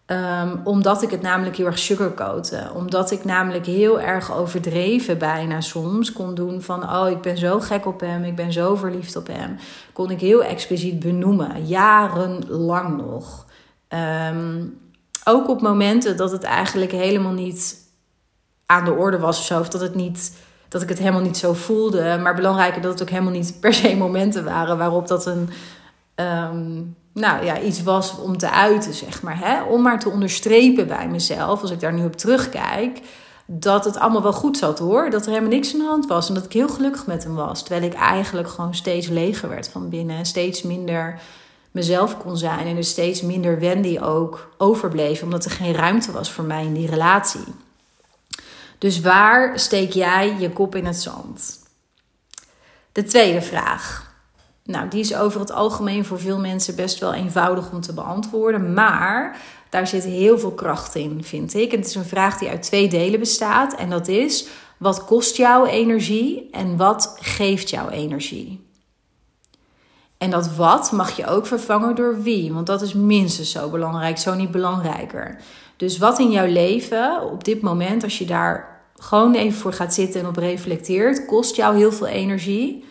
Um, 0.06 0.62
omdat 0.64 1.02
ik 1.02 1.12
het 1.12 1.22
namelijk 1.22 1.56
heel 1.56 1.66
erg 1.66 1.80
sugarcoatte. 1.80 2.72
Omdat 2.74 3.12
ik 3.12 3.26
namelijk 3.26 3.66
heel 3.66 4.02
erg 4.02 4.34
overdreven 4.34 5.18
bijna 5.18 5.62
soms 5.62 6.12
kon 6.14 6.36
doen 6.36 6.62
van... 6.62 6.94
oh, 6.94 7.10
ik 7.10 7.22
ben 7.22 7.38
zo 7.38 7.60
gek 7.60 7.86
op 7.86 8.00
hem, 8.00 8.24
ik 8.24 8.36
ben 8.36 8.54
zo 8.54 8.76
verliefd 8.76 9.16
op 9.16 9.28
hem. 9.28 9.58
Kon 9.94 10.12
ik 10.12 10.20
heel 10.20 10.44
expliciet 10.44 11.00
benoemen, 11.00 11.66
jarenlang 11.66 12.98
nog. 12.98 13.46
Um, 14.30 14.80
ook 15.24 15.50
op 15.50 15.62
momenten 15.62 16.18
dat 16.18 16.32
het 16.32 16.44
eigenlijk 16.44 16.92
helemaal 16.92 17.34
niet 17.34 17.76
aan 18.66 18.86
de 18.86 18.94
orde 18.94 19.20
was 19.20 19.38
of 19.38 19.46
zo. 19.46 19.60
Of 19.60 19.70
dat, 19.70 19.82
het 19.82 19.96
niet, 19.96 20.38
dat 20.68 20.82
ik 20.82 20.90
het 20.90 21.00
helemaal 21.00 21.22
niet 21.22 21.38
zo 21.38 21.54
voelde. 21.54 22.18
Maar 22.22 22.36
belangrijker 22.36 22.82
dat 22.82 22.92
het 22.92 23.02
ook 23.02 23.10
helemaal 23.10 23.32
niet 23.32 23.58
per 23.60 23.74
se 23.74 23.96
momenten 23.98 24.44
waren... 24.44 24.78
waarop 24.78 25.08
dat 25.08 25.26
een... 25.26 25.50
Um, 26.16 26.96
nou 27.14 27.46
ja, 27.46 27.60
iets 27.60 27.84
was 27.84 28.18
om 28.18 28.38
te 28.38 28.50
uiten, 28.50 28.94
zeg 28.94 29.22
maar. 29.22 29.40
Hè? 29.40 29.64
Om 29.64 29.82
maar 29.82 30.00
te 30.00 30.10
onderstrepen 30.10 30.88
bij 30.88 31.08
mezelf, 31.08 31.62
als 31.62 31.72
ik 31.72 31.80
daar 31.80 31.94
nu 31.94 32.06
op 32.06 32.16
terugkijk, 32.16 33.02
dat 33.46 33.86
het 33.86 33.98
allemaal 33.98 34.22
wel 34.22 34.34
goed 34.34 34.58
zat 34.58 34.80
hoor. 34.80 35.10
Dat 35.10 35.22
er 35.22 35.30
helemaal 35.30 35.50
niks 35.50 35.74
aan 35.74 35.80
de 35.80 35.86
hand 35.86 36.08
was 36.08 36.28
en 36.28 36.34
dat 36.34 36.46
ik 36.46 36.54
heel 36.54 36.70
gelukkig 36.70 37.06
met 37.06 37.24
hem 37.24 37.36
was. 37.36 37.64
Terwijl 37.64 37.84
ik 37.84 37.94
eigenlijk 37.94 38.50
gewoon 38.50 38.76
steeds 38.76 39.08
leger 39.08 39.50
werd 39.50 39.70
van 39.70 39.90
binnen 39.90 40.18
en 40.18 40.26
steeds 40.26 40.62
minder 40.62 41.22
mezelf 41.72 42.18
kon 42.18 42.38
zijn. 42.38 42.68
En 42.68 42.78
er 42.78 42.84
steeds 42.84 43.22
minder 43.22 43.60
Wendy 43.60 44.00
ook 44.00 44.54
overbleef, 44.58 45.24
omdat 45.24 45.46
er 45.46 45.52
geen 45.52 45.74
ruimte 45.74 46.12
was 46.12 46.32
voor 46.32 46.44
mij 46.44 46.66
in 46.66 46.74
die 46.74 46.90
relatie. 46.90 47.54
Dus 48.78 49.02
waar 49.02 49.60
steek 49.60 49.92
jij 49.92 50.36
je 50.40 50.52
kop 50.52 50.76
in 50.76 50.86
het 50.86 51.02
zand? 51.02 51.60
De 52.92 53.04
tweede 53.04 53.42
vraag. 53.42 54.11
Nou, 54.72 54.88
die 54.88 55.00
is 55.00 55.16
over 55.16 55.40
het 55.40 55.52
algemeen 55.52 56.06
voor 56.06 56.20
veel 56.20 56.40
mensen 56.40 56.76
best 56.76 57.00
wel 57.00 57.14
eenvoudig 57.14 57.72
om 57.72 57.82
te 57.82 57.94
beantwoorden. 57.94 58.74
Maar 58.74 59.42
daar 59.70 59.88
zit 59.88 60.04
heel 60.04 60.40
veel 60.40 60.52
kracht 60.52 60.96
in, 60.96 61.24
vind 61.24 61.54
ik. 61.54 61.72
En 61.72 61.78
het 61.78 61.88
is 61.88 61.96
een 61.96 62.06
vraag 62.06 62.38
die 62.38 62.50
uit 62.50 62.64
twee 62.64 62.90
delen 62.90 63.20
bestaat. 63.20 63.76
En 63.76 63.90
dat 63.90 64.08
is: 64.08 64.48
wat 64.78 65.06
kost 65.06 65.38
jouw 65.38 65.66
energie 65.66 66.50
en 66.52 66.78
wat 66.78 67.16
geeft 67.20 67.70
jouw 67.70 67.90
energie? 67.90 68.70
En 70.18 70.30
dat 70.30 70.56
wat 70.56 70.92
mag 70.92 71.16
je 71.16 71.28
ook 71.28 71.46
vervangen 71.46 71.96
door 71.96 72.22
wie, 72.22 72.54
want 72.54 72.68
dat 72.68 72.82
is 72.82 72.94
minstens 72.94 73.52
zo 73.52 73.70
belangrijk, 73.70 74.18
zo 74.18 74.34
niet 74.36 74.52
belangrijker. 74.52 75.42
Dus 75.78 75.98
wat 75.98 76.20
in 76.20 76.32
jouw 76.32 76.48
leven 76.48 77.32
op 77.32 77.44
dit 77.44 77.62
moment, 77.62 78.04
als 78.04 78.18
je 78.18 78.26
daar 78.26 78.82
gewoon 78.96 79.34
even 79.36 79.60
voor 79.60 79.74
gaat 79.74 79.94
zitten 79.94 80.22
en 80.22 80.28
op 80.28 80.36
reflecteert, 80.36 81.26
kost 81.26 81.56
jou 81.56 81.78
heel 81.78 81.92
veel 81.92 82.08
energie. 82.08 82.86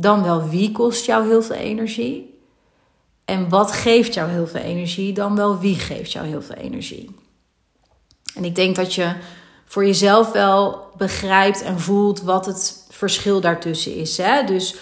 Dan 0.00 0.22
wel 0.22 0.48
wie 0.48 0.72
kost 0.72 1.04
jou 1.06 1.28
heel 1.28 1.42
veel 1.42 1.56
energie? 1.56 2.40
En 3.24 3.48
wat 3.48 3.72
geeft 3.72 4.14
jou 4.14 4.30
heel 4.30 4.46
veel 4.46 4.60
energie? 4.60 5.12
Dan 5.12 5.36
wel 5.36 5.58
wie 5.58 5.74
geeft 5.74 6.12
jou 6.12 6.26
heel 6.26 6.42
veel 6.42 6.54
energie? 6.54 7.10
En 8.34 8.44
ik 8.44 8.54
denk 8.54 8.76
dat 8.76 8.94
je 8.94 9.14
voor 9.64 9.86
jezelf 9.86 10.32
wel 10.32 10.86
begrijpt 10.96 11.62
en 11.62 11.80
voelt 11.80 12.22
wat 12.22 12.46
het 12.46 12.86
verschil 12.88 13.40
daartussen 13.40 13.94
is. 13.94 14.16
Hè? 14.16 14.44
Dus 14.44 14.76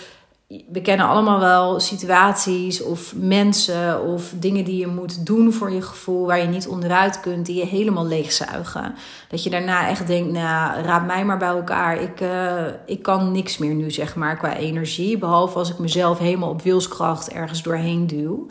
we 0.48 0.80
kennen 0.82 1.06
allemaal 1.06 1.40
wel 1.40 1.80
situaties 1.80 2.82
of 2.82 3.14
mensen 3.16 4.02
of 4.02 4.32
dingen 4.36 4.64
die 4.64 4.76
je 4.76 4.86
moet 4.86 5.26
doen 5.26 5.52
voor 5.52 5.70
je 5.70 5.82
gevoel 5.82 6.26
waar 6.26 6.38
je 6.38 6.46
niet 6.46 6.68
onderuit 6.68 7.20
kunt, 7.20 7.46
die 7.46 7.56
je 7.56 7.66
helemaal 7.66 8.06
leegzuigen. 8.06 8.94
Dat 9.28 9.42
je 9.42 9.50
daarna 9.50 9.88
echt 9.88 10.06
denkt, 10.06 10.32
nou, 10.32 10.80
raad 10.82 11.06
mij 11.06 11.24
maar 11.24 11.38
bij 11.38 11.48
elkaar. 11.48 12.00
Ik, 12.00 12.20
uh, 12.20 12.66
ik 12.86 13.02
kan 13.02 13.32
niks 13.32 13.58
meer 13.58 13.74
nu, 13.74 13.90
zeg 13.90 14.16
maar, 14.16 14.36
qua 14.36 14.56
energie. 14.56 15.18
Behalve 15.18 15.58
als 15.58 15.70
ik 15.70 15.78
mezelf 15.78 16.18
helemaal 16.18 16.50
op 16.50 16.62
wilskracht 16.62 17.30
ergens 17.30 17.62
doorheen 17.62 18.06
duw. 18.06 18.46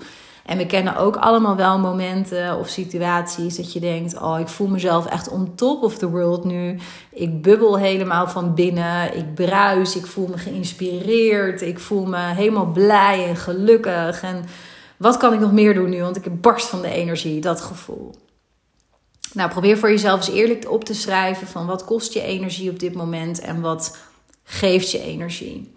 En 0.46 0.58
we 0.58 0.66
kennen 0.66 0.98
ook 0.98 1.16
allemaal 1.16 1.56
wel 1.56 1.80
momenten 1.80 2.58
of 2.58 2.68
situaties 2.68 3.56
dat 3.56 3.74
je 3.74 3.80
denkt: 3.80 4.18
Oh, 4.22 4.40
ik 4.40 4.48
voel 4.48 4.68
mezelf 4.68 5.06
echt 5.06 5.30
on 5.30 5.56
top 5.56 5.84
of 5.84 5.98
the 5.98 6.10
world 6.10 6.44
nu. 6.44 6.80
Ik 7.12 7.42
bubbel 7.42 7.78
helemaal 7.78 8.28
van 8.28 8.54
binnen. 8.54 9.18
Ik 9.18 9.34
bruis. 9.34 9.96
Ik 9.96 10.06
voel 10.06 10.28
me 10.28 10.38
geïnspireerd. 10.38 11.62
Ik 11.62 11.80
voel 11.80 12.06
me 12.06 12.18
helemaal 12.18 12.66
blij 12.66 13.28
en 13.28 13.36
gelukkig. 13.36 14.24
En 14.24 14.46
wat 14.98 15.18
kan 15.18 15.34
ik 15.34 15.40
nog 15.40 15.52
meer 15.52 15.74
doen 15.74 15.90
nu? 15.90 16.02
Want 16.02 16.26
ik 16.26 16.42
barst 16.42 16.68
van 16.68 16.82
de 16.82 16.90
energie, 16.90 17.42
dat 17.42 17.62
gevoel. 17.62 18.16
Nou, 19.34 19.50
probeer 19.50 19.78
voor 19.78 19.90
jezelf 19.90 20.18
eens 20.18 20.36
eerlijk 20.36 20.72
op 20.72 20.84
te 20.84 20.94
schrijven 20.94 21.48
van 21.48 21.66
wat 21.66 21.86
kost 21.86 22.14
je 22.14 22.22
energie 22.22 22.70
op 22.70 22.80
dit 22.80 22.94
moment 22.94 23.40
en 23.40 23.62
wat 23.62 23.98
geeft 24.44 24.92
je 24.92 25.00
energie. 25.00 25.75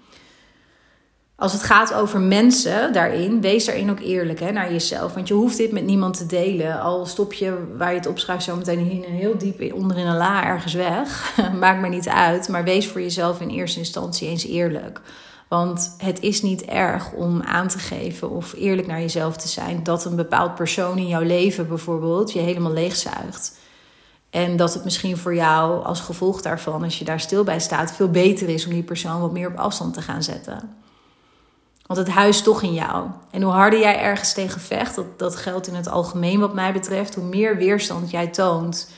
Als 1.40 1.52
het 1.52 1.62
gaat 1.62 1.94
over 1.94 2.20
mensen 2.20 2.92
daarin, 2.92 3.40
wees 3.40 3.64
daarin 3.64 3.90
ook 3.90 4.00
eerlijk 4.00 4.40
hè, 4.40 4.52
naar 4.52 4.72
jezelf. 4.72 5.14
Want 5.14 5.28
je 5.28 5.34
hoeft 5.34 5.56
dit 5.56 5.72
met 5.72 5.84
niemand 5.84 6.16
te 6.16 6.26
delen. 6.26 6.80
Al 6.80 7.06
stop 7.06 7.32
je 7.32 7.74
waar 7.76 7.90
je 7.90 7.96
het 7.96 8.06
opschrijft 8.06 8.44
zo 8.44 8.56
meteen 8.56 9.04
heel 9.04 9.38
diep 9.38 9.72
onder 9.72 9.98
in 9.98 10.06
een 10.06 10.16
la 10.16 10.44
ergens 10.44 10.72
weg. 10.72 11.36
Maakt 11.60 11.80
me 11.80 11.88
niet 11.88 12.08
uit. 12.08 12.48
Maar 12.48 12.64
wees 12.64 12.88
voor 12.88 13.00
jezelf 13.00 13.40
in 13.40 13.48
eerste 13.48 13.78
instantie 13.78 14.28
eens 14.28 14.46
eerlijk. 14.46 15.00
Want 15.48 15.94
het 15.98 16.20
is 16.20 16.42
niet 16.42 16.64
erg 16.64 17.12
om 17.12 17.42
aan 17.42 17.68
te 17.68 17.78
geven 17.78 18.30
of 18.30 18.52
eerlijk 18.52 18.86
naar 18.86 19.00
jezelf 19.00 19.36
te 19.36 19.48
zijn 19.48 19.82
dat 19.82 20.04
een 20.04 20.16
bepaald 20.16 20.54
persoon 20.54 20.98
in 20.98 21.08
jouw 21.08 21.22
leven 21.22 21.68
bijvoorbeeld 21.68 22.32
je 22.32 22.40
helemaal 22.40 22.72
leegzuigt. 22.72 23.58
En 24.30 24.56
dat 24.56 24.74
het 24.74 24.84
misschien 24.84 25.16
voor 25.16 25.34
jou 25.34 25.84
als 25.84 26.00
gevolg 26.00 26.42
daarvan, 26.42 26.82
als 26.82 26.98
je 26.98 27.04
daar 27.04 27.20
stil 27.20 27.44
bij 27.44 27.60
staat, 27.60 27.92
veel 27.92 28.10
beter 28.10 28.48
is 28.48 28.66
om 28.66 28.72
die 28.72 28.82
persoon 28.82 29.20
wat 29.20 29.32
meer 29.32 29.48
op 29.48 29.56
afstand 29.56 29.94
te 29.94 30.02
gaan 30.02 30.22
zetten. 30.22 30.86
Want 31.88 32.00
het 32.00 32.08
huis 32.08 32.42
toch 32.42 32.62
in 32.62 32.74
jou. 32.74 33.08
En 33.30 33.42
hoe 33.42 33.52
harder 33.52 33.80
jij 33.80 33.98
ergens 33.98 34.32
tegen 34.32 34.60
vecht, 34.60 34.94
dat, 34.94 35.18
dat 35.18 35.36
geldt 35.36 35.66
in 35.66 35.74
het 35.74 35.88
algemeen 35.88 36.40
wat 36.40 36.54
mij 36.54 36.72
betreft, 36.72 37.14
hoe 37.14 37.24
meer 37.24 37.56
weerstand 37.56 38.10
jij 38.10 38.26
toont 38.26 38.90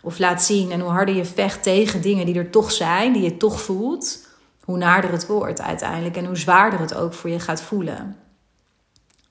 of 0.00 0.18
laat 0.18 0.42
zien. 0.42 0.70
En 0.70 0.80
hoe 0.80 0.90
harder 0.90 1.14
je 1.14 1.24
vecht 1.24 1.62
tegen 1.62 2.02
dingen 2.02 2.26
die 2.26 2.34
er 2.34 2.50
toch 2.50 2.72
zijn, 2.72 3.12
die 3.12 3.22
je 3.22 3.36
toch 3.36 3.60
voelt, 3.60 4.28
hoe 4.64 4.76
naarder 4.76 5.12
het 5.12 5.26
wordt 5.26 5.60
uiteindelijk. 5.60 6.16
En 6.16 6.24
hoe 6.24 6.36
zwaarder 6.36 6.80
het 6.80 6.94
ook 6.94 7.12
voor 7.12 7.30
je 7.30 7.40
gaat 7.40 7.62
voelen. 7.62 8.16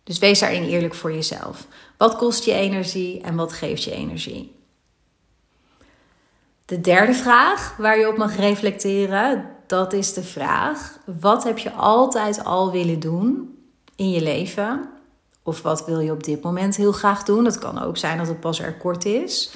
Dus 0.04 0.19
wees 0.19 0.39
daarin 0.39 0.63
eerlijk 0.63 0.93
voor 0.93 1.13
jezelf. 1.13 1.67
Wat 1.97 2.15
kost 2.15 2.43
je 2.43 2.54
energie 2.54 3.21
en 3.21 3.36
wat 3.36 3.54
geeft 3.54 3.84
je 3.84 3.91
energie? 3.91 4.56
De 6.65 6.82
derde 6.82 7.13
vraag 7.13 7.76
waar 7.78 8.00
je 8.00 8.08
op 8.08 8.17
mag 8.17 8.36
reflecteren, 8.36 9.50
dat 9.71 9.93
is 9.93 10.13
de 10.13 10.23
vraag: 10.23 10.99
wat 11.19 11.43
heb 11.43 11.57
je 11.57 11.71
altijd 11.71 12.43
al 12.43 12.71
willen 12.71 12.99
doen 12.99 13.57
in 13.95 14.10
je 14.10 14.21
leven? 14.21 14.89
Of 15.43 15.62
wat 15.62 15.86
wil 15.86 15.99
je 15.99 16.12
op 16.12 16.23
dit 16.23 16.43
moment 16.43 16.75
heel 16.75 16.91
graag 16.91 17.23
doen? 17.23 17.43
Dat 17.43 17.60
kan 17.60 17.81
ook 17.81 17.97
zijn 17.97 18.17
dat 18.17 18.27
het 18.27 18.39
pas 18.39 18.60
er 18.60 18.77
kort 18.77 19.05
is. 19.05 19.53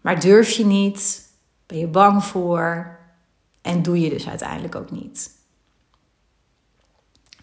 Maar 0.00 0.20
durf 0.20 0.50
je 0.50 0.66
niet? 0.66 1.28
Ben 1.66 1.78
je 1.78 1.86
bang 1.86 2.24
voor? 2.24 2.98
En 3.62 3.82
doe 3.82 4.00
je 4.00 4.10
dus 4.10 4.28
uiteindelijk 4.28 4.74
ook 4.74 4.90
niet. 4.90 5.30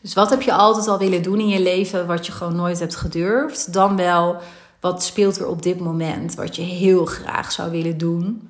Dus 0.01 0.13
wat 0.13 0.29
heb 0.29 0.41
je 0.41 0.53
altijd 0.53 0.87
al 0.87 0.97
willen 0.97 1.23
doen 1.23 1.39
in 1.39 1.47
je 1.47 1.61
leven 1.61 2.07
wat 2.07 2.25
je 2.25 2.31
gewoon 2.31 2.55
nooit 2.55 2.79
hebt 2.79 2.95
gedurfd? 2.95 3.73
Dan 3.73 3.95
wel 3.95 4.41
wat 4.79 5.03
speelt 5.03 5.39
er 5.39 5.47
op 5.47 5.61
dit 5.61 5.79
moment 5.79 6.35
wat 6.35 6.55
je 6.55 6.61
heel 6.61 7.05
graag 7.05 7.51
zou 7.51 7.71
willen 7.71 7.97
doen? 7.97 8.49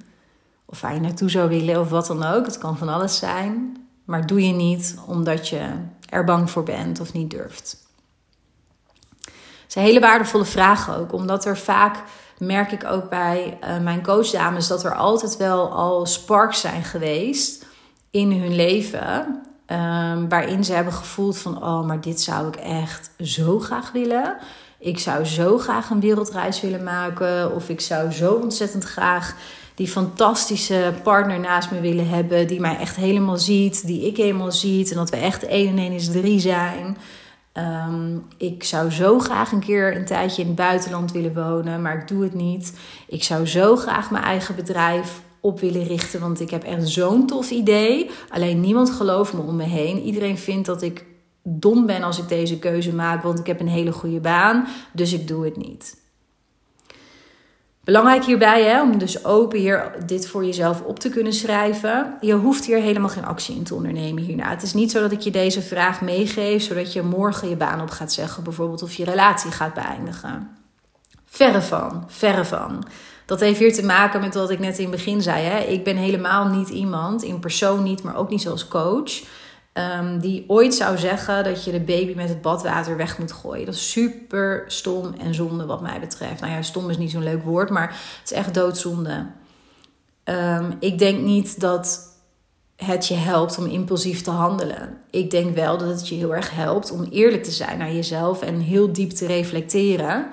Of 0.74 0.82
waar 0.82 0.94
je 0.94 1.00
naartoe 1.00 1.30
zou 1.30 1.50
willen 1.50 1.80
of 1.80 1.90
wat 1.90 2.08
dan 2.08 2.24
ook. 2.24 2.46
Het 2.46 2.58
kan 2.58 2.78
van 2.78 2.90
alles 2.90 3.18
zijn. 3.18 3.78
Maar 4.06 4.26
doe 4.26 4.48
je 4.48 4.54
niet 4.54 4.98
omdat 5.06 5.50
je 5.50 5.70
er 6.10 6.24
bang 6.24 6.50
voor 6.50 6.64
bent 6.64 7.00
of 7.00 7.14
niet 7.14 7.30
durft. 7.30 7.78
Het 9.64 9.72
zijn 9.72 9.86
hele 9.86 10.00
waardevolle 10.00 10.46
vragen 10.46 10.98
ook, 10.98 11.14
omdat 11.14 11.46
er 11.46 11.58
vaak 11.58 12.04
merk 12.38 12.72
ik 12.72 12.84
ook 12.86 13.10
bij 13.10 13.58
uh, 13.64 13.80
mijn 13.80 14.04
coachdames 14.04 14.68
dat 14.68 14.84
er 14.84 14.96
altijd 14.96 15.38
wel 15.38 15.72
al 15.72 16.06
sparks 16.06 16.60
zijn 16.60 16.84
geweest 16.84 17.66
in 18.12 18.32
hun 18.32 18.56
leven. 18.56 19.42
Um, 19.68 20.30
waarin 20.30 20.64
ze 20.64 20.74
hebben 20.74 20.94
gevoeld 20.94 21.38
van, 21.38 21.64
oh, 21.64 21.86
maar 21.86 22.02
dit 22.02 22.22
zou 22.22 22.48
ik 22.48 22.56
echt 22.56 23.12
zo 23.20 23.60
graag 23.60 23.92
willen. 23.92 24.38
Ik 24.80 25.00
zou 25.00 25.26
zo 25.26 25.58
graag 25.58 25.90
een 25.90 26.00
wereldreis 26.00 26.62
willen 26.62 26.84
maken. 26.84 27.56
Of 27.56 27.70
ik 27.70 27.82
zou 27.82 28.12
zo 28.12 28.34
ontzettend 28.34 28.84
graag 28.84 29.36
die 29.76 29.88
fantastische 29.88 30.94
partner 31.04 31.40
naast 31.40 31.72
me 31.72 31.80
willen 31.80 32.10
hebben. 32.10 32.48
Die 32.48 32.60
mij 32.60 32.78
echt 32.78 32.96
helemaal 32.96 33.38
ziet, 33.38 33.86
die 33.88 34.08
ik 34.08 34.18
helemaal 34.18 34.52
ziet. 34.52 34.92
En 34.92 34.98
dat 34.98 35.10
we 35.10 35.18
echt 35.18 35.46
1 35.46 35.68
en 35.68 35.78
1 35.78 35.92
is 35.92 36.12
3 36.12 36.40
zijn. 36.40 36.98
Ehm, 37.54 38.18
ik 38.38 38.64
zou 38.64 38.92
zo 38.92 39.20
graag 39.20 39.52
een 39.52 39.60
keer 39.60 39.96
een 39.96 40.06
tijdje 40.06 40.42
in 40.42 40.48
het 40.48 40.58
buitenland 40.58 41.12
willen 41.12 41.34
wonen, 41.34 41.82
maar 41.82 41.98
ik 41.98 42.08
doe 42.08 42.24
het 42.24 42.34
niet. 42.34 42.78
Ik 43.08 43.24
zou 43.24 43.48
zo 43.48 43.76
graag 43.76 44.12
mijn 44.12 44.24
eigen 44.24 44.56
bedrijf 44.56 45.22
op 45.40 45.60
willen 45.60 45.84
richten, 45.84 46.20
want 46.20 46.40
ik 46.40 46.50
heb 46.50 46.64
echt 46.64 46.90
zo'n 46.90 47.28
tof 47.28 47.50
idee. 47.50 48.10
Alleen 48.30 48.60
niemand 48.60 48.90
gelooft 48.90 49.34
me 49.34 49.42
om 49.42 49.56
me 49.56 49.64
heen. 49.64 50.02
Iedereen 50.02 50.38
vindt 50.38 50.66
dat 50.66 50.82
ik 50.82 51.06
dom 51.44 51.86
ben 51.86 52.04
als 52.04 52.20
ik 52.20 52.28
deze 52.28 52.60
keuze 52.60 52.94
maak, 52.94 53.24
want 53.24 53.40
ik 53.40 53.48
heb 53.48 53.60
een 53.60 53.68
hele 53.68 53.92
goede 53.92 54.20
baan, 54.20 54.68
dus 54.94 55.14
ik 55.14 55.28
doe 55.28 55.46
het 55.46 55.58
niet. 55.58 56.03
Belangrijk 57.84 58.26
hierbij, 58.26 58.64
hè, 58.64 58.82
om 58.82 58.98
dus 58.98 59.26
open 59.26 59.60
hier 59.60 59.92
dit 60.06 60.28
voor 60.28 60.46
jezelf 60.46 60.82
op 60.82 61.00
te 61.00 61.10
kunnen 61.10 61.34
schrijven. 61.34 62.18
Je 62.22 62.34
hoeft 62.34 62.66
hier 62.66 62.82
helemaal 62.82 63.10
geen 63.10 63.26
actie 63.26 63.56
in 63.56 63.64
te 63.64 63.76
ondernemen 63.76 64.24
hierna. 64.24 64.50
Het 64.50 64.62
is 64.62 64.74
niet 64.74 64.92
zo 64.92 65.02
dat 65.02 65.12
ik 65.12 65.20
je 65.20 65.32
deze 65.32 65.62
vraag 65.62 66.02
meegeef, 66.02 66.64
zodat 66.64 66.94
je 66.94 67.02
morgen 67.02 67.50
je 67.50 67.56
baan 67.56 67.82
op 67.82 67.90
gaat 67.90 68.14
zeggen, 68.14 68.44
bijvoorbeeld 68.44 68.84
of 68.84 68.94
je 68.94 69.04
relatie 69.04 69.52
gaat 69.52 69.74
beëindigen. 69.74 70.50
Verre 71.26 71.62
van, 71.62 72.04
verre 72.08 72.46
van. 72.46 72.86
Dat 73.26 73.40
heeft 73.40 73.60
hier 73.60 73.74
te 73.74 73.86
maken 73.86 74.20
met 74.20 74.34
wat 74.34 74.50
ik 74.50 74.60
net 74.60 74.78
in 74.78 74.84
het 74.84 74.96
begin 74.96 75.22
zei. 75.22 75.44
Hè. 75.44 75.60
Ik 75.60 75.84
ben 75.84 75.96
helemaal 75.96 76.46
niet 76.48 76.70
iemand, 76.70 77.24
in 77.24 77.40
persoon 77.40 77.84
niet, 77.84 78.04
maar 78.04 78.16
ook 78.16 78.30
niet 78.30 78.42
zoals 78.42 78.68
coach 78.68 79.22
Um, 79.74 80.20
die 80.20 80.44
ooit 80.48 80.74
zou 80.74 80.98
zeggen 80.98 81.44
dat 81.44 81.64
je 81.64 81.72
de 81.72 81.80
baby 81.80 82.14
met 82.16 82.30
het 82.30 82.42
badwater 82.42 82.98
weg 82.98 83.20
moet 83.20 83.32
gooien. 83.32 83.66
Dat 83.66 83.74
is 83.76 83.92
super 83.92 84.64
stom 84.68 85.14
en 85.20 85.34
zonde 85.34 85.66
wat 85.66 85.82
mij 85.82 86.00
betreft. 86.00 86.42
Nou 86.42 86.54
ja, 86.54 86.62
stom 86.62 86.90
is 86.90 86.98
niet 86.98 87.12
zo'n 87.12 87.24
leuk 87.24 87.44
woord, 87.44 87.70
maar 87.70 87.88
het 87.88 88.32
is 88.32 88.38
echt 88.38 88.54
doodzonde. 88.54 89.26
Um, 90.24 90.78
ik 90.80 91.00
denk 91.00 91.22
niet 91.22 91.60
dat 91.60 92.12
het 92.76 93.08
je 93.08 93.16
helpt 93.16 93.58
om 93.58 93.66
impulsief 93.66 94.22
te 94.22 94.32
handelen. 94.32 94.98
Ik 95.10 95.32
denk 95.32 95.56
wel 95.56 95.78
dat 95.78 95.88
het 95.88 96.08
je 96.08 96.16
heel 96.16 96.36
erg 96.36 96.56
helpt 96.56 96.92
om 96.92 97.04
eerlijk 97.04 97.44
te 97.44 97.52
zijn 97.52 97.78
naar 97.78 97.94
jezelf 97.94 98.42
en 98.42 98.60
heel 98.60 98.94
diep 98.94 99.12
te 99.12 99.26
reflecteren. 99.26 100.28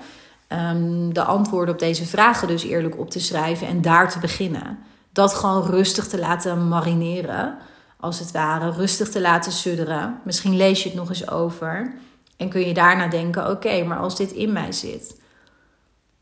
Um, 0.48 1.14
de 1.14 1.22
antwoorden 1.22 1.74
op 1.74 1.80
deze 1.80 2.06
vragen 2.06 2.48
dus 2.48 2.64
eerlijk 2.64 2.98
op 2.98 3.10
te 3.10 3.20
schrijven 3.20 3.66
en 3.66 3.82
daar 3.82 4.10
te 4.10 4.18
beginnen. 4.18 4.78
Dat 5.12 5.34
gewoon 5.34 5.66
rustig 5.66 6.08
te 6.08 6.18
laten 6.18 6.68
marineren 6.68 7.58
als 8.00 8.18
het 8.18 8.30
ware 8.30 8.70
rustig 8.70 9.08
te 9.08 9.20
laten 9.20 9.52
sudderen. 9.52 10.20
Misschien 10.24 10.56
lees 10.56 10.82
je 10.82 10.88
het 10.88 10.98
nog 10.98 11.08
eens 11.08 11.30
over 11.30 11.94
en 12.36 12.48
kun 12.48 12.66
je 12.66 12.74
daarna 12.74 13.06
denken: 13.06 13.50
oké, 13.50 13.84
maar 13.84 13.98
als 13.98 14.16
dit 14.16 14.32
in 14.32 14.52
mij 14.52 14.72
zit, 14.72 15.18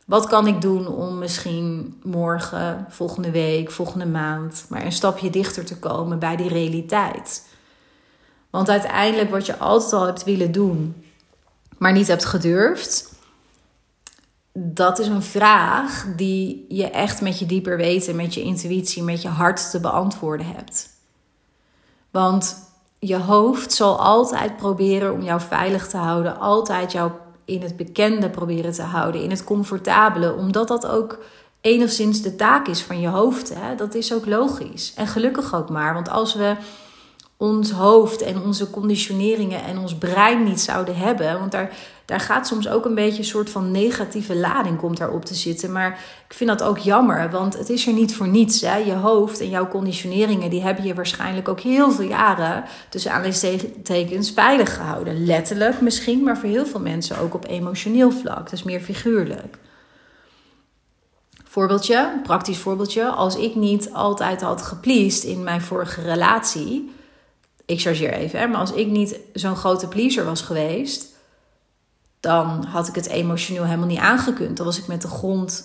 Wat 0.07 0.27
kan 0.27 0.47
ik 0.47 0.61
doen 0.61 0.87
om 0.87 1.19
misschien 1.19 1.97
morgen, 2.03 2.87
volgende 2.89 3.31
week, 3.31 3.71
volgende 3.71 4.07
maand, 4.07 4.67
maar 4.69 4.85
een 4.85 4.93
stapje 4.93 5.31
dichter 5.31 5.65
te 5.65 5.79
komen 5.79 6.19
bij 6.19 6.37
die 6.37 6.49
realiteit? 6.49 7.47
Want 8.51 8.69
uiteindelijk 8.69 9.31
wat 9.31 9.47
je 9.47 9.59
altijd 9.59 9.93
al 9.93 10.07
hebt 10.07 10.25
willen 10.25 10.53
doen, 10.53 11.05
maar 11.79 11.93
niet 11.93 12.09
hebt 12.09 12.25
gedurfd, 12.25 13.13
dat 14.53 14.99
is 14.99 15.07
een 15.07 15.23
vraag 15.23 16.07
die 16.17 16.65
je 16.69 16.91
echt 16.91 17.21
met 17.21 17.39
je 17.39 17.47
dieper 17.47 17.77
weten, 17.77 18.17
met 18.17 18.35
je 18.35 18.43
intuïtie, 18.43 19.03
met 19.03 19.23
je 19.23 19.29
hart 19.29 19.71
te 19.71 19.81
beantwoorden 19.81 20.47
hebt. 20.47 20.98
Want 22.19 22.71
je 22.99 23.17
hoofd 23.17 23.73
zal 23.73 24.01
altijd 24.01 24.57
proberen 24.57 25.13
om 25.13 25.23
jou 25.23 25.41
veilig 25.41 25.89
te 25.89 25.97
houden, 25.97 26.41
altijd 26.41 26.93
jou 26.93 27.11
in 27.45 27.63
het 27.63 27.77
bekende 27.77 28.31
proberen 28.31 28.73
te 28.73 28.83
houden, 28.83 29.23
in 29.23 29.31
het 29.31 29.45
comfortabele, 29.45 30.35
omdat 30.35 30.69
dat 30.69 30.87
ook 30.87 31.19
enigszins 31.61 32.23
de 32.23 32.37
taak 32.37 32.67
is 32.69 32.83
van 32.83 33.01
je 33.01 33.09
hoofd. 33.09 33.55
Hè? 33.55 33.75
Dat 33.75 33.95
is 33.95 34.15
ook 34.15 34.27
logisch. 34.27 34.93
En 34.97 35.07
gelukkig 35.07 35.55
ook 35.55 35.69
maar, 35.69 35.95
want 35.95 36.11
als 36.11 36.35
we 36.35 36.57
ons 37.37 37.71
hoofd 37.71 38.23
en 38.23 38.43
onze 38.43 38.71
conditioneringen 38.71 39.65
en 39.65 39.79
ons 39.79 39.95
brein 39.95 40.45
niet 40.45 40.61
zouden 40.61 40.97
hebben. 40.97 41.39
Want 41.39 41.53
daar, 41.53 41.77
daar 42.09 42.21
gaat 42.21 42.47
soms 42.47 42.69
ook 42.69 42.85
een 42.85 42.95
beetje 42.95 43.19
een 43.19 43.25
soort 43.25 43.51
van 43.51 43.71
negatieve 43.71 44.37
lading 44.37 44.79
komt 44.79 44.97
daarop 44.97 45.25
te 45.25 45.35
zitten. 45.35 45.73
Maar 45.73 46.01
ik 46.29 46.35
vind 46.35 46.51
dat 46.51 46.63
ook 46.63 46.79
jammer, 46.79 47.31
want 47.31 47.59
het 47.59 47.69
is 47.69 47.87
er 47.87 47.93
niet 47.93 48.15
voor 48.15 48.29
niets. 48.29 48.61
Hè? 48.61 48.77
Je 48.77 48.93
hoofd 48.93 49.41
en 49.41 49.49
jouw 49.49 49.69
conditioneringen, 49.69 50.51
die 50.51 50.63
hebben 50.63 50.85
je 50.85 50.95
waarschijnlijk 50.95 51.49
ook 51.49 51.61
heel 51.61 51.91
veel 51.91 52.09
jaren 52.09 52.65
tussen 52.89 53.13
aanleidingstekens 53.13 54.31
veilig 54.31 54.75
gehouden. 54.75 55.25
Letterlijk 55.25 55.81
misschien, 55.81 56.23
maar 56.23 56.39
voor 56.39 56.49
heel 56.49 56.67
veel 56.67 56.81
mensen 56.81 57.19
ook 57.19 57.35
op 57.35 57.49
emotioneel 57.49 58.11
vlak. 58.11 58.51
Dus 58.51 58.63
meer 58.63 58.81
figuurlijk. 58.81 59.59
Voorbeeldje, 61.45 62.21
praktisch 62.23 62.59
voorbeeldje. 62.59 63.05
Als 63.05 63.37
ik 63.37 63.55
niet 63.55 63.93
altijd 63.93 64.41
had 64.41 64.63
gepleased 64.63 65.25
in 65.25 65.43
mijn 65.43 65.61
vorige 65.61 66.03
relatie 66.03 66.91
ik 67.67 67.81
chargeer 67.81 68.13
even, 68.13 68.39
hè, 68.39 68.47
maar 68.47 68.61
als 68.61 68.73
ik 68.73 68.87
niet 68.87 69.21
zo'n 69.33 69.57
grote 69.57 69.89
pleaser 69.89 70.25
was 70.25 70.41
geweest, 70.41 71.08
dan 72.21 72.65
had 72.65 72.89
ik 72.89 72.95
het 72.95 73.09
emotioneel 73.09 73.65
helemaal 73.65 73.87
niet 73.87 73.99
aangekund. 73.99 74.57
Dan 74.57 74.67
was 74.67 74.79
ik 74.79 74.87
met 74.87 75.03
de 75.03 75.09
grond, 75.09 75.65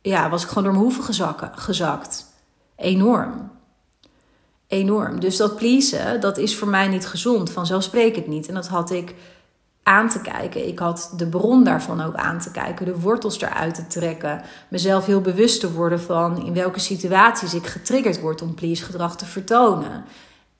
ja, 0.00 0.30
was 0.30 0.42
ik 0.42 0.48
gewoon 0.48 0.64
door 0.64 0.72
mijn 0.72 0.84
hoeven 0.84 1.04
gezakken, 1.04 1.50
gezakt. 1.54 2.26
Enorm. 2.76 3.50
Enorm. 4.66 5.20
Dus 5.20 5.36
dat 5.36 5.56
pleasen, 5.56 6.20
dat 6.20 6.38
is 6.38 6.56
voor 6.56 6.68
mij 6.68 6.88
niet 6.88 7.06
gezond, 7.06 7.50
vanzelfsprekend 7.50 8.26
niet. 8.26 8.48
En 8.48 8.54
dat 8.54 8.68
had 8.68 8.90
ik 8.90 9.14
aan 9.82 10.08
te 10.08 10.20
kijken. 10.20 10.68
Ik 10.68 10.78
had 10.78 11.12
de 11.16 11.26
bron 11.26 11.64
daarvan 11.64 12.00
ook 12.00 12.14
aan 12.14 12.38
te 12.38 12.50
kijken, 12.50 12.86
de 12.86 13.00
wortels 13.00 13.40
eruit 13.40 13.74
te 13.74 13.86
trekken. 13.86 14.42
Mezelf 14.68 15.06
heel 15.06 15.20
bewust 15.20 15.60
te 15.60 15.72
worden 15.72 16.00
van 16.00 16.44
in 16.44 16.54
welke 16.54 16.80
situaties 16.80 17.54
ik 17.54 17.66
getriggerd 17.66 18.20
word 18.20 18.42
om 18.42 18.54
please 18.54 18.84
gedrag 18.84 19.16
te 19.16 19.26
vertonen. 19.26 20.04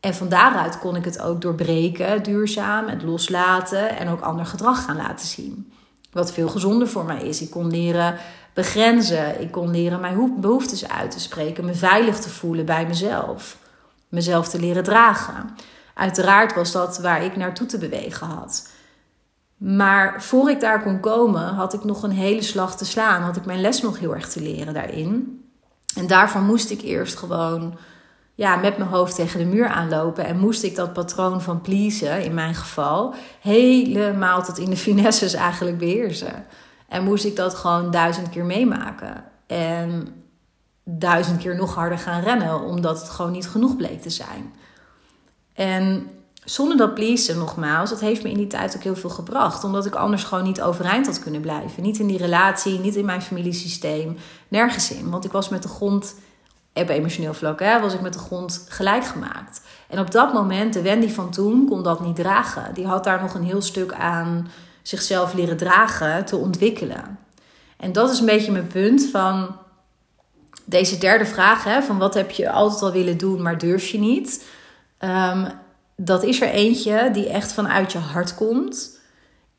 En 0.02 0.14
van 0.14 0.28
daaruit 0.28 0.78
kon 0.78 0.96
ik 0.96 1.04
het 1.04 1.20
ook 1.20 1.40
doorbreken, 1.40 2.22
duurzaam, 2.22 2.88
het 2.88 3.02
loslaten 3.02 3.96
en 3.96 4.08
ook 4.08 4.20
ander 4.20 4.46
gedrag 4.46 4.84
gaan 4.84 4.96
laten 4.96 5.26
zien. 5.26 5.72
Wat 6.12 6.32
veel 6.32 6.48
gezonder 6.48 6.88
voor 6.88 7.04
mij 7.04 7.22
is. 7.22 7.42
Ik 7.42 7.50
kon 7.50 7.70
leren 7.70 8.16
begrenzen. 8.54 9.40
Ik 9.40 9.50
kon 9.50 9.70
leren 9.70 10.00
mijn 10.00 10.40
behoeftes 10.40 10.88
uit 10.88 11.10
te 11.10 11.20
spreken. 11.20 11.64
Me 11.64 11.74
veilig 11.74 12.18
te 12.18 12.28
voelen 12.28 12.64
bij 12.64 12.86
mezelf. 12.86 13.56
Mezelf 14.08 14.48
te 14.48 14.60
leren 14.60 14.82
dragen. 14.82 15.50
Uiteraard 15.94 16.54
was 16.54 16.72
dat 16.72 16.98
waar 16.98 17.24
ik 17.24 17.36
naartoe 17.36 17.66
te 17.66 17.78
bewegen 17.78 18.26
had. 18.26 18.68
Maar 19.56 20.22
voor 20.22 20.50
ik 20.50 20.60
daar 20.60 20.82
kon 20.82 21.00
komen, 21.00 21.54
had 21.54 21.74
ik 21.74 21.84
nog 21.84 22.02
een 22.02 22.10
hele 22.10 22.42
slag 22.42 22.76
te 22.76 22.84
slaan. 22.84 23.22
Had 23.22 23.36
ik 23.36 23.44
mijn 23.44 23.60
les 23.60 23.82
nog 23.82 23.98
heel 23.98 24.14
erg 24.14 24.28
te 24.28 24.40
leren 24.40 24.74
daarin. 24.74 25.44
En 25.96 26.06
daarvan 26.06 26.44
moest 26.44 26.70
ik 26.70 26.82
eerst 26.82 27.16
gewoon 27.16 27.78
ja, 28.34 28.56
met 28.56 28.78
mijn 28.78 28.90
hoofd 28.90 29.14
tegen 29.14 29.38
de 29.38 29.44
muur 29.44 29.68
aanlopen. 29.68 30.24
En 30.24 30.38
moest 30.38 30.62
ik 30.62 30.76
dat 30.76 30.92
patroon 30.92 31.42
van 31.42 31.60
pleasen, 31.60 32.24
in 32.24 32.34
mijn 32.34 32.54
geval, 32.54 33.14
helemaal 33.40 34.42
tot 34.42 34.58
in 34.58 34.70
de 34.70 34.76
finesses 34.86 35.34
eigenlijk 35.34 35.78
beheersen. 35.78 36.44
En 36.88 37.04
moest 37.04 37.24
ik 37.24 37.36
dat 37.36 37.54
gewoon 37.54 37.90
duizend 37.90 38.28
keer 38.28 38.44
meemaken. 38.44 39.24
En 39.46 40.08
duizend 40.84 41.38
keer 41.38 41.56
nog 41.56 41.74
harder 41.74 41.98
gaan 41.98 42.22
rennen, 42.22 42.60
omdat 42.60 43.00
het 43.00 43.10
gewoon 43.10 43.32
niet 43.32 43.48
genoeg 43.48 43.76
bleek 43.76 44.02
te 44.02 44.10
zijn. 44.10 44.52
En 45.52 46.10
zonder 46.44 46.76
dat 46.76 46.94
pleasen, 46.94 47.38
nogmaals, 47.38 47.90
dat 47.90 48.00
heeft 48.00 48.22
me 48.22 48.30
in 48.30 48.36
die 48.36 48.46
tijd 48.46 48.76
ook 48.76 48.82
heel 48.82 48.96
veel 48.96 49.10
gebracht. 49.10 49.64
Omdat 49.64 49.86
ik 49.86 49.94
anders 49.94 50.24
gewoon 50.24 50.44
niet 50.44 50.62
overeind 50.62 51.06
had 51.06 51.18
kunnen 51.18 51.40
blijven. 51.40 51.82
Niet 51.82 51.98
in 51.98 52.06
die 52.06 52.18
relatie, 52.18 52.78
niet 52.78 52.96
in 52.96 53.04
mijn 53.04 53.22
familiesysteem, 53.22 54.16
nergens 54.48 54.92
in. 54.92 55.10
Want 55.10 55.24
ik 55.24 55.32
was 55.32 55.48
met 55.48 55.62
de 55.62 55.68
grond 55.68 56.14
op 56.74 56.88
emotioneel 56.88 57.34
vlak 57.34 57.60
hè, 57.60 57.80
was 57.80 57.94
ik 57.94 58.00
met 58.00 58.12
de 58.12 58.18
grond 58.18 58.66
gelijk 58.68 59.04
gemaakt. 59.04 59.60
En 59.88 59.98
op 59.98 60.10
dat 60.10 60.32
moment, 60.32 60.72
de 60.72 60.82
Wendy 60.82 61.08
van 61.08 61.30
toen, 61.30 61.66
kon 61.68 61.82
dat 61.82 62.00
niet 62.00 62.16
dragen. 62.16 62.74
Die 62.74 62.86
had 62.86 63.04
daar 63.04 63.20
nog 63.20 63.34
een 63.34 63.44
heel 63.44 63.62
stuk 63.62 63.92
aan 63.92 64.48
zichzelf 64.82 65.34
leren 65.34 65.56
dragen, 65.56 66.24
te 66.24 66.36
ontwikkelen. 66.36 67.18
En 67.76 67.92
dat 67.92 68.10
is 68.10 68.18
een 68.18 68.26
beetje 68.26 68.52
mijn 68.52 68.66
punt 68.66 69.08
van 69.10 69.56
deze 70.64 70.98
derde 70.98 71.26
vraag: 71.26 71.64
hè, 71.64 71.82
van 71.82 71.98
wat 71.98 72.14
heb 72.14 72.30
je 72.30 72.50
altijd 72.50 72.82
al 72.82 72.92
willen 72.92 73.18
doen, 73.18 73.42
maar 73.42 73.58
durf 73.58 73.86
je 73.86 73.98
niet? 73.98 74.44
Um, 74.98 75.46
dat 75.96 76.22
is 76.22 76.40
er 76.40 76.48
eentje 76.48 77.10
die 77.12 77.28
echt 77.28 77.52
vanuit 77.52 77.92
je 77.92 77.98
hart 77.98 78.34
komt. 78.34 79.00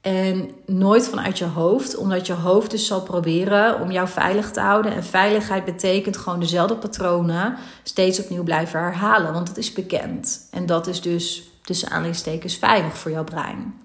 En 0.04 0.52
nooit 0.66 1.08
vanuit 1.08 1.38
je 1.38 1.46
hoofd, 1.46 1.96
omdat 1.96 2.28
je 2.28 2.34
hoofd 2.34 2.72
dus 2.72 2.88
zal 2.88 3.02
proberen 3.02 3.80
om 3.82 3.92
jou 3.92 4.08
veilig 4.08 4.52
te 4.52 4.60
houden. 4.60 4.94
En 4.94 5.04
veiligheid 5.04 5.66
betekent 5.66 6.18
gewoon 6.18 6.40
dezelfde 6.40 6.76
patronen 6.76 7.58
steeds 7.84 8.20
opnieuw 8.20 8.44
blijven 8.44 8.80
herhalen, 8.80 9.34
want 9.34 9.48
dat 9.48 9.58
is 9.58 9.74
bekend. 9.74 10.48
En 10.52 10.66
dat 10.66 10.88
is 10.88 11.02
dus 11.02 11.52
tussen 11.62 11.90
aanleidingstekens 11.90 12.56
veilig 12.56 12.98
voor 12.98 13.12
jouw 13.12 13.24
brein. 13.24 13.83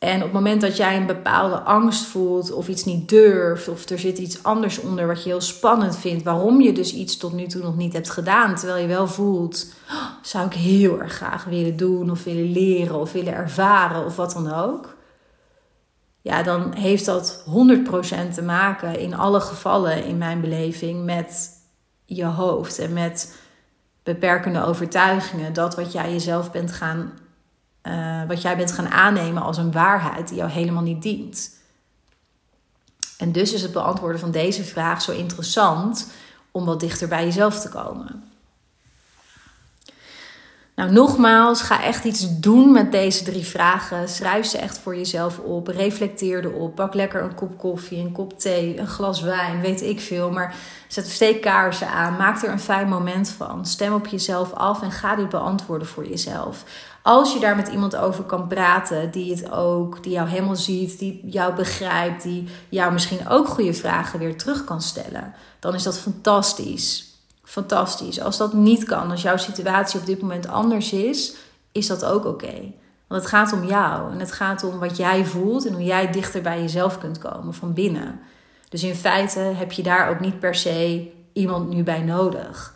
En 0.00 0.16
op 0.16 0.22
het 0.22 0.32
moment 0.32 0.60
dat 0.60 0.76
jij 0.76 0.96
een 0.96 1.06
bepaalde 1.06 1.60
angst 1.60 2.04
voelt 2.04 2.52
of 2.52 2.68
iets 2.68 2.84
niet 2.84 3.08
durft 3.08 3.68
of 3.68 3.88
er 3.88 3.98
zit 3.98 4.18
iets 4.18 4.42
anders 4.42 4.80
onder 4.80 5.06
wat 5.06 5.22
je 5.22 5.28
heel 5.28 5.40
spannend 5.40 5.96
vindt, 5.96 6.22
waarom 6.22 6.60
je 6.60 6.72
dus 6.72 6.94
iets 6.94 7.16
tot 7.16 7.32
nu 7.32 7.46
toe 7.46 7.62
nog 7.62 7.76
niet 7.76 7.92
hebt 7.92 8.10
gedaan, 8.10 8.54
terwijl 8.54 8.80
je 8.80 8.86
wel 8.86 9.08
voelt, 9.08 9.74
oh, 9.90 10.06
zou 10.22 10.46
ik 10.46 10.52
heel 10.52 11.00
erg 11.00 11.12
graag 11.12 11.44
willen 11.44 11.76
doen 11.76 12.10
of 12.10 12.24
willen 12.24 12.52
leren 12.52 13.00
of 13.00 13.12
willen 13.12 13.34
ervaren 13.34 14.04
of 14.04 14.16
wat 14.16 14.32
dan 14.32 14.52
ook. 14.52 14.96
Ja, 16.20 16.42
dan 16.42 16.74
heeft 16.74 17.04
dat 17.04 17.44
100% 17.46 18.34
te 18.34 18.42
maken 18.42 18.98
in 18.98 19.14
alle 19.14 19.40
gevallen 19.40 20.04
in 20.04 20.18
mijn 20.18 20.40
beleving 20.40 21.04
met 21.04 21.50
je 22.04 22.24
hoofd 22.24 22.78
en 22.78 22.92
met 22.92 23.36
beperkende 24.02 24.64
overtuigingen. 24.64 25.52
Dat 25.52 25.74
wat 25.74 25.92
jij 25.92 26.12
jezelf 26.12 26.50
bent 26.50 26.72
gaan 26.72 27.12
uh, 27.82 28.22
wat 28.28 28.42
jij 28.42 28.56
bent 28.56 28.72
gaan 28.72 28.88
aannemen 28.88 29.42
als 29.42 29.56
een 29.56 29.72
waarheid 29.72 30.28
die 30.28 30.36
jou 30.36 30.50
helemaal 30.50 30.82
niet 30.82 31.02
dient. 31.02 31.58
En 33.18 33.32
dus 33.32 33.52
is 33.52 33.62
het 33.62 33.72
beantwoorden 33.72 34.20
van 34.20 34.30
deze 34.30 34.64
vraag 34.64 35.02
zo 35.02 35.12
interessant 35.12 36.06
om 36.50 36.64
wat 36.64 36.80
dichter 36.80 37.08
bij 37.08 37.24
jezelf 37.24 37.60
te 37.60 37.68
komen. 37.68 38.30
Nou, 40.80 40.92
nogmaals, 40.92 41.62
ga 41.62 41.82
echt 41.82 42.04
iets 42.04 42.40
doen 42.40 42.72
met 42.72 42.92
deze 42.92 43.24
drie 43.24 43.44
vragen. 43.44 44.08
Schrijf 44.08 44.46
ze 44.46 44.58
echt 44.58 44.78
voor 44.78 44.96
jezelf 44.96 45.38
op. 45.38 45.66
Reflecteer 45.66 46.44
erop. 46.44 46.74
Pak 46.74 46.94
lekker 46.94 47.22
een 47.22 47.34
kop 47.34 47.58
koffie, 47.58 47.98
een 47.98 48.12
kop 48.12 48.38
thee, 48.38 48.78
een 48.78 48.86
glas 48.86 49.20
wijn, 49.20 49.60
weet 49.60 49.82
ik 49.82 50.00
veel. 50.00 50.30
Maar 50.30 50.54
zet 50.88 51.08
steek 51.08 51.40
kaarsen 51.40 51.88
aan. 51.88 52.16
Maak 52.16 52.42
er 52.42 52.50
een 52.50 52.60
fijn 52.60 52.88
moment 52.88 53.28
van. 53.28 53.66
Stem 53.66 53.92
op 53.92 54.06
jezelf 54.06 54.52
af 54.52 54.82
en 54.82 54.92
ga 54.92 55.16
dit 55.16 55.28
beantwoorden 55.28 55.88
voor 55.88 56.08
jezelf. 56.08 56.64
Als 57.02 57.32
je 57.32 57.40
daar 57.40 57.56
met 57.56 57.68
iemand 57.68 57.96
over 57.96 58.24
kan 58.24 58.46
praten, 58.46 59.10
die 59.10 59.30
het 59.30 59.50
ook, 59.50 60.02
die 60.02 60.12
jou 60.12 60.28
helemaal 60.28 60.56
ziet, 60.56 60.98
die 60.98 61.20
jou 61.24 61.54
begrijpt, 61.54 62.22
die 62.22 62.48
jou 62.68 62.92
misschien 62.92 63.28
ook 63.28 63.48
goede 63.48 63.74
vragen 63.74 64.18
weer 64.18 64.38
terug 64.38 64.64
kan 64.64 64.82
stellen, 64.82 65.34
dan 65.58 65.74
is 65.74 65.82
dat 65.82 65.98
fantastisch. 65.98 67.08
Fantastisch. 67.44 68.20
Als 68.20 68.36
dat 68.36 68.52
niet 68.52 68.84
kan, 68.84 69.10
als 69.10 69.22
jouw 69.22 69.36
situatie 69.36 70.00
op 70.00 70.06
dit 70.06 70.20
moment 70.20 70.48
anders 70.48 70.92
is, 70.92 71.34
is 71.72 71.86
dat 71.86 72.04
ook 72.04 72.24
oké. 72.24 72.72
Want 73.06 73.22
het 73.22 73.30
gaat 73.30 73.52
om 73.52 73.64
jou 73.64 74.12
en 74.12 74.18
het 74.18 74.32
gaat 74.32 74.64
om 74.64 74.78
wat 74.78 74.96
jij 74.96 75.24
voelt 75.24 75.66
en 75.66 75.72
hoe 75.72 75.84
jij 75.84 76.10
dichter 76.10 76.42
bij 76.42 76.60
jezelf 76.60 76.98
kunt 76.98 77.18
komen 77.18 77.54
van 77.54 77.72
binnen. 77.72 78.20
Dus 78.68 78.82
in 78.82 78.94
feite 78.94 79.38
heb 79.38 79.72
je 79.72 79.82
daar 79.82 80.08
ook 80.08 80.20
niet 80.20 80.38
per 80.38 80.54
se 80.54 81.10
iemand 81.32 81.68
nu 81.68 81.82
bij 81.82 82.00
nodig. 82.00 82.74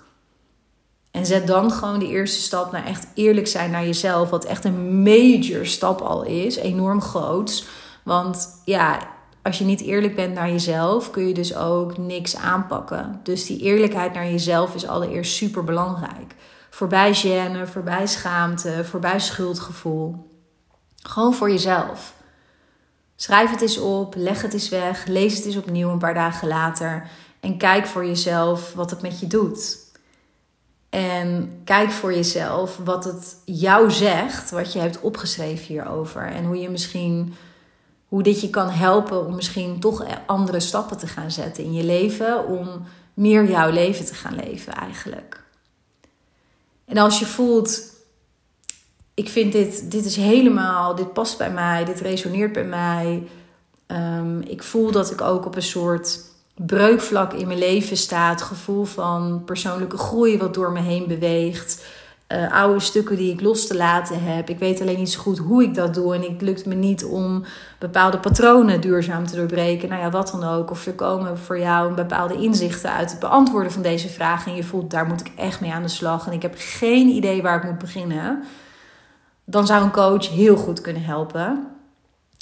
En 1.15 1.27
zet 1.27 1.47
dan 1.47 1.71
gewoon 1.71 1.99
de 1.99 2.09
eerste 2.09 2.41
stap 2.41 2.73
naar 2.73 2.87
echt 2.87 3.07
eerlijk 3.15 3.47
zijn 3.47 3.71
naar 3.71 3.85
jezelf. 3.85 4.31
Wat 4.31 4.45
echt 4.45 4.65
een 4.65 5.03
major 5.03 5.67
stap 5.67 6.01
al 6.01 6.23
is. 6.23 6.57
Enorm 6.57 7.01
groot. 7.01 7.67
Want 8.03 8.61
ja, 8.65 8.99
als 9.43 9.59
je 9.59 9.65
niet 9.65 9.81
eerlijk 9.81 10.15
bent 10.15 10.35
naar 10.35 10.51
jezelf, 10.51 11.11
kun 11.11 11.29
je 11.29 11.35
dus 11.35 11.57
ook 11.57 11.99
niks 11.99 12.37
aanpakken. 12.37 13.21
Dus 13.23 13.47
die 13.47 13.59
eerlijkheid 13.61 14.13
naar 14.13 14.31
jezelf 14.31 14.75
is 14.75 14.87
allereerst 14.87 15.33
super 15.33 15.65
belangrijk. 15.65 16.35
Voorbij 16.71 17.15
gêne, 17.15 17.67
voorbij 17.67 18.07
schaamte, 18.07 18.85
voorbij 18.85 19.21
schuldgevoel. 19.21 20.31
Gewoon 21.03 21.35
voor 21.35 21.51
jezelf. 21.51 22.15
Schrijf 23.17 23.51
het 23.51 23.61
eens 23.61 23.79
op, 23.79 24.15
leg 24.17 24.43
het 24.43 24.53
eens 24.53 24.69
weg, 24.69 25.07
lees 25.07 25.37
het 25.37 25.45
eens 25.45 25.57
opnieuw 25.57 25.91
een 25.91 25.99
paar 25.99 26.15
dagen 26.15 26.49
later 26.49 27.11
en 27.41 27.59
kijk 27.59 27.87
voor 27.87 28.07
jezelf 28.07 28.73
wat 28.73 28.91
het 28.91 29.03
met 29.03 29.21
je 29.21 29.27
doet. 29.27 29.84
En 30.95 31.61
kijk 31.65 31.91
voor 31.91 32.15
jezelf 32.15 32.77
wat 32.85 33.05
het 33.05 33.37
jou 33.45 33.91
zegt, 33.91 34.51
wat 34.51 34.73
je 34.73 34.79
hebt 34.79 35.01
opgeschreven 35.01 35.67
hierover. 35.67 36.23
En 36.23 36.45
hoe 36.45 36.57
je 36.57 36.71
misschien, 36.71 37.35
hoe 38.09 38.23
dit 38.23 38.41
je 38.41 38.51
kan 38.51 38.69
helpen 38.69 39.27
om 39.27 39.35
misschien 39.35 39.81
toch 39.81 40.05
andere 40.27 40.61
stappen 40.61 40.99
te 40.99 41.07
gaan 41.07 41.31
zetten 41.31 41.65
in 41.65 41.73
je 41.73 41.85
leven. 41.85 42.47
Om 42.47 42.83
meer 43.15 43.51
jouw 43.51 43.71
leven 43.71 44.05
te 44.05 44.15
gaan 44.15 44.35
leven 44.35 44.73
eigenlijk. 44.73 45.43
En 46.85 46.97
als 46.97 47.19
je 47.19 47.27
voelt, 47.27 47.83
ik 49.15 49.29
vind 49.29 49.53
dit, 49.53 49.91
dit 49.91 50.05
is 50.05 50.17
helemaal, 50.17 50.95
dit 50.95 51.13
past 51.13 51.39
bij 51.39 51.51
mij, 51.51 51.85
dit 51.85 52.01
resoneert 52.01 52.53
bij 52.53 52.65
mij. 52.65 53.29
Um, 53.87 54.41
ik 54.41 54.63
voel 54.63 54.91
dat 54.91 55.11
ik 55.11 55.21
ook 55.21 55.47
op 55.47 55.57
een 55.57 55.63
soort 55.63 56.21
breukvlak 56.55 57.33
in 57.33 57.47
mijn 57.47 57.59
leven 57.59 57.97
staat. 57.97 58.43
Gevoel 58.43 58.85
van 58.85 59.43
persoonlijke 59.45 59.99
groei 59.99 60.39
wat 60.39 60.55
door 60.55 60.73
me 60.73 60.81
heen 60.81 61.07
beweegt. 61.07 61.85
Uh, 62.29 62.53
oude 62.53 62.81
stukken 62.81 63.17
die 63.17 63.33
ik 63.33 63.41
los 63.41 63.67
te 63.67 63.77
laten 63.77 64.23
heb. 64.23 64.49
Ik 64.49 64.59
weet 64.59 64.81
alleen 64.81 64.99
niet 64.99 65.13
zo 65.13 65.21
goed 65.21 65.39
hoe 65.39 65.63
ik 65.63 65.75
dat 65.75 65.95
doe. 65.95 66.15
En 66.15 66.23
het 66.23 66.43
lukt 66.43 66.67
me 66.67 66.75
niet 66.75 67.05
om 67.05 67.45
bepaalde 67.79 68.19
patronen 68.19 68.81
duurzaam 68.81 69.27
te 69.27 69.37
doorbreken. 69.37 69.89
Nou 69.89 70.01
ja, 70.01 70.11
wat 70.11 70.31
dan 70.31 70.45
ook. 70.45 70.71
Of 70.71 70.87
er 70.87 70.93
komen 70.93 71.39
voor 71.39 71.59
jou 71.59 71.95
bepaalde 71.95 72.35
inzichten 72.35 72.91
uit 72.91 73.11
het 73.11 73.21
beantwoorden 73.21 73.73
van 73.73 73.83
deze 73.83 74.09
vragen. 74.09 74.51
En 74.51 74.57
je 74.57 74.65
voelt, 74.65 74.91
daar 74.91 75.07
moet 75.07 75.21
ik 75.21 75.33
echt 75.37 75.61
mee 75.61 75.73
aan 75.73 75.83
de 75.83 75.89
slag. 75.89 76.27
En 76.27 76.33
ik 76.33 76.43
heb 76.43 76.55
geen 76.57 77.09
idee 77.09 77.43
waar 77.43 77.57
ik 77.57 77.71
moet 77.71 77.79
beginnen. 77.79 78.43
Dan 79.45 79.67
zou 79.67 79.85
een 79.85 79.91
coach 79.91 80.29
heel 80.29 80.57
goed 80.57 80.81
kunnen 80.81 81.05
helpen. 81.05 81.74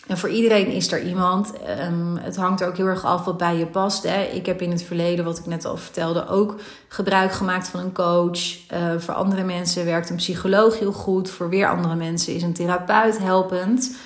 En 0.07 0.19
voor 0.19 0.29
iedereen 0.29 0.67
is 0.67 0.93
er 0.93 1.03
iemand. 1.03 1.53
Um, 1.91 2.17
het 2.17 2.37
hangt 2.37 2.61
er 2.61 2.69
ook 2.69 2.77
heel 2.77 2.87
erg 2.87 3.05
af 3.05 3.25
wat 3.25 3.37
bij 3.37 3.57
je 3.57 3.67
past. 3.67 4.03
Hè. 4.03 4.23
Ik 4.23 4.47
heb 4.47 4.63
in 4.63 4.71
het 4.71 4.83
verleden, 4.83 5.25
wat 5.25 5.39
ik 5.39 5.47
net 5.47 5.65
al 5.65 5.77
vertelde, 5.77 6.29
ook 6.29 6.55
gebruik 6.89 7.33
gemaakt 7.33 7.69
van 7.69 7.81
een 7.81 7.93
coach. 7.93 8.39
Uh, 8.73 8.79
voor 8.99 9.15
andere 9.15 9.45
mensen 9.45 9.85
werkt 9.85 10.11
een 10.11 10.17
psycholoog 10.17 10.79
heel 10.79 10.93
goed. 10.93 11.31
Voor 11.31 11.49
weer 11.49 11.69
andere 11.69 11.95
mensen 11.95 12.35
is 12.35 12.43
een 12.43 12.53
therapeut 12.53 13.19
helpend. 13.19 13.97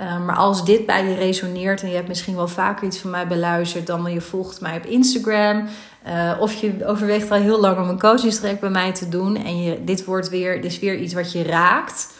Uh, 0.00 0.24
maar 0.24 0.36
als 0.36 0.64
dit 0.64 0.86
bij 0.86 1.04
je 1.04 1.14
resoneert 1.14 1.82
en 1.82 1.88
je 1.88 1.94
hebt 1.94 2.08
misschien 2.08 2.36
wel 2.36 2.48
vaker 2.48 2.86
iets 2.86 2.98
van 2.98 3.10
mij 3.10 3.26
beluisterd, 3.26 3.86
dan 3.86 4.12
je 4.12 4.20
volgt 4.20 4.60
mij 4.60 4.76
op 4.76 4.84
Instagram. 4.84 5.68
Uh, 6.06 6.32
of 6.40 6.54
je 6.54 6.86
overweegt 6.86 7.30
al 7.30 7.38
heel 7.38 7.60
lang 7.60 7.78
om 7.78 7.88
een 7.88 7.98
coachingstrek 7.98 8.60
bij 8.60 8.70
mij 8.70 8.92
te 8.92 9.08
doen. 9.08 9.36
En 9.36 9.62
je, 9.62 9.84
dit 9.84 10.04
wordt 10.04 10.28
weer, 10.28 10.62
dit 10.62 10.70
is 10.70 10.78
weer 10.78 10.96
iets 10.96 11.14
wat 11.14 11.32
je 11.32 11.42
raakt 11.42 12.14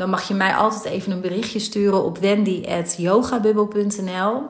dan 0.00 0.10
mag 0.10 0.28
je 0.28 0.34
mij 0.34 0.54
altijd 0.54 0.84
even 0.84 1.12
een 1.12 1.20
berichtje 1.20 1.58
sturen 1.58 2.04
op 2.04 2.18
wendy.yogabubbel.nl. 2.18 4.42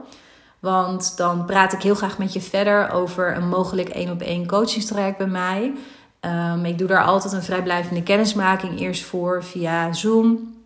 Want 0.59 1.17
dan 1.17 1.45
praat 1.45 1.73
ik 1.73 1.83
heel 1.83 1.95
graag 1.95 2.19
met 2.19 2.33
je 2.33 2.41
verder 2.41 2.91
over 2.91 3.37
een 3.37 3.49
mogelijk 3.49 3.89
één 3.89 4.11
op 4.11 4.21
één 4.21 4.47
coachingstraject 4.47 5.19
bij 5.19 5.27
mij. 5.27 5.73
Um, 6.21 6.65
ik 6.65 6.79
doe 6.79 6.89
daar 6.89 7.05
altijd 7.05 7.33
een 7.33 7.43
vrijblijvende 7.43 8.03
kennismaking 8.03 8.81
eerst 8.81 9.03
voor 9.03 9.45
via 9.45 9.93
Zoom 9.93 10.59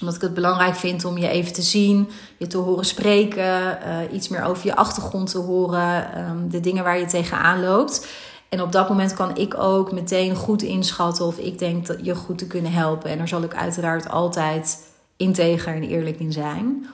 omdat 0.00 0.16
ik 0.16 0.22
het 0.22 0.34
belangrijk 0.34 0.74
vind 0.74 1.04
om 1.04 1.18
je 1.18 1.28
even 1.28 1.52
te 1.52 1.62
zien, 1.62 2.08
je 2.36 2.46
te 2.46 2.56
horen 2.56 2.84
spreken, 2.84 3.78
uh, 3.86 3.98
iets 4.12 4.28
meer 4.28 4.44
over 4.44 4.66
je 4.66 4.76
achtergrond 4.76 5.30
te 5.30 5.38
horen, 5.38 6.18
um, 6.18 6.50
de 6.50 6.60
dingen 6.60 6.84
waar 6.84 6.98
je 6.98 7.06
tegenaan 7.06 7.60
loopt. 7.60 8.06
En 8.52 8.62
op 8.62 8.72
dat 8.72 8.88
moment 8.88 9.14
kan 9.14 9.36
ik 9.36 9.58
ook 9.58 9.92
meteen 9.92 10.36
goed 10.36 10.62
inschatten 10.62 11.24
of 11.24 11.38
ik 11.38 11.58
denk 11.58 11.86
dat 11.86 11.98
je 12.02 12.14
goed 12.14 12.38
te 12.38 12.46
kunnen 12.46 12.72
helpen. 12.72 13.10
En 13.10 13.18
daar 13.18 13.28
zal 13.28 13.42
ik 13.42 13.54
uiteraard 13.54 14.08
altijd 14.08 14.88
integer 15.16 15.74
en 15.74 15.82
eerlijk 15.82 16.18
in 16.18 16.32
zijn. 16.32 16.86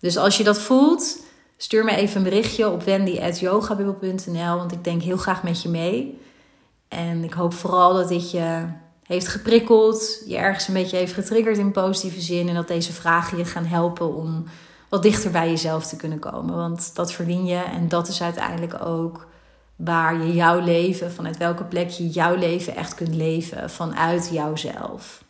Dus 0.00 0.16
als 0.16 0.36
je 0.36 0.44
dat 0.44 0.58
voelt, 0.58 1.18
stuur 1.56 1.84
me 1.84 1.96
even 1.96 2.16
een 2.16 2.22
berichtje 2.22 2.70
op 2.70 2.82
wendy.yogabibbel.nl. 2.82 4.56
Want 4.56 4.72
ik 4.72 4.84
denk 4.84 5.02
heel 5.02 5.16
graag 5.16 5.42
met 5.42 5.62
je 5.62 5.68
mee. 5.68 6.20
En 6.88 7.24
ik 7.24 7.32
hoop 7.32 7.54
vooral 7.54 7.94
dat 7.94 8.08
dit 8.08 8.30
je 8.30 8.64
heeft 9.02 9.28
geprikkeld, 9.28 10.22
je 10.26 10.36
ergens 10.36 10.68
een 10.68 10.74
beetje 10.74 10.96
heeft 10.96 11.12
getriggerd 11.12 11.58
in 11.58 11.72
positieve 11.72 12.20
zin. 12.20 12.48
En 12.48 12.54
dat 12.54 12.68
deze 12.68 12.92
vragen 12.92 13.38
je 13.38 13.44
gaan 13.44 13.66
helpen 13.66 14.14
om 14.14 14.44
wat 14.88 15.02
dichter 15.02 15.30
bij 15.30 15.48
jezelf 15.48 15.86
te 15.86 15.96
kunnen 15.96 16.18
komen. 16.18 16.56
Want 16.56 16.94
dat 16.94 17.12
verdien 17.12 17.46
je 17.46 17.62
en 17.62 17.88
dat 17.88 18.08
is 18.08 18.22
uiteindelijk 18.22 18.84
ook 18.84 19.26
waar 19.78 20.26
je 20.26 20.32
jouw 20.32 20.60
leven, 20.60 21.12
vanuit 21.12 21.36
welke 21.36 21.64
plek 21.64 21.88
je 21.88 22.08
jouw 22.08 22.34
leven 22.34 22.76
echt 22.76 22.94
kunt 22.94 23.14
leven, 23.14 23.70
vanuit 23.70 24.28
jouzelf. 24.32 25.24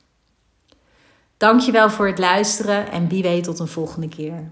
Dankjewel 1.36 1.90
voor 1.90 2.06
het 2.06 2.18
luisteren 2.18 2.90
en 2.90 3.08
wie 3.08 3.22
weet 3.22 3.44
tot 3.44 3.58
een 3.58 3.68
volgende 3.68 4.08
keer. 4.08 4.50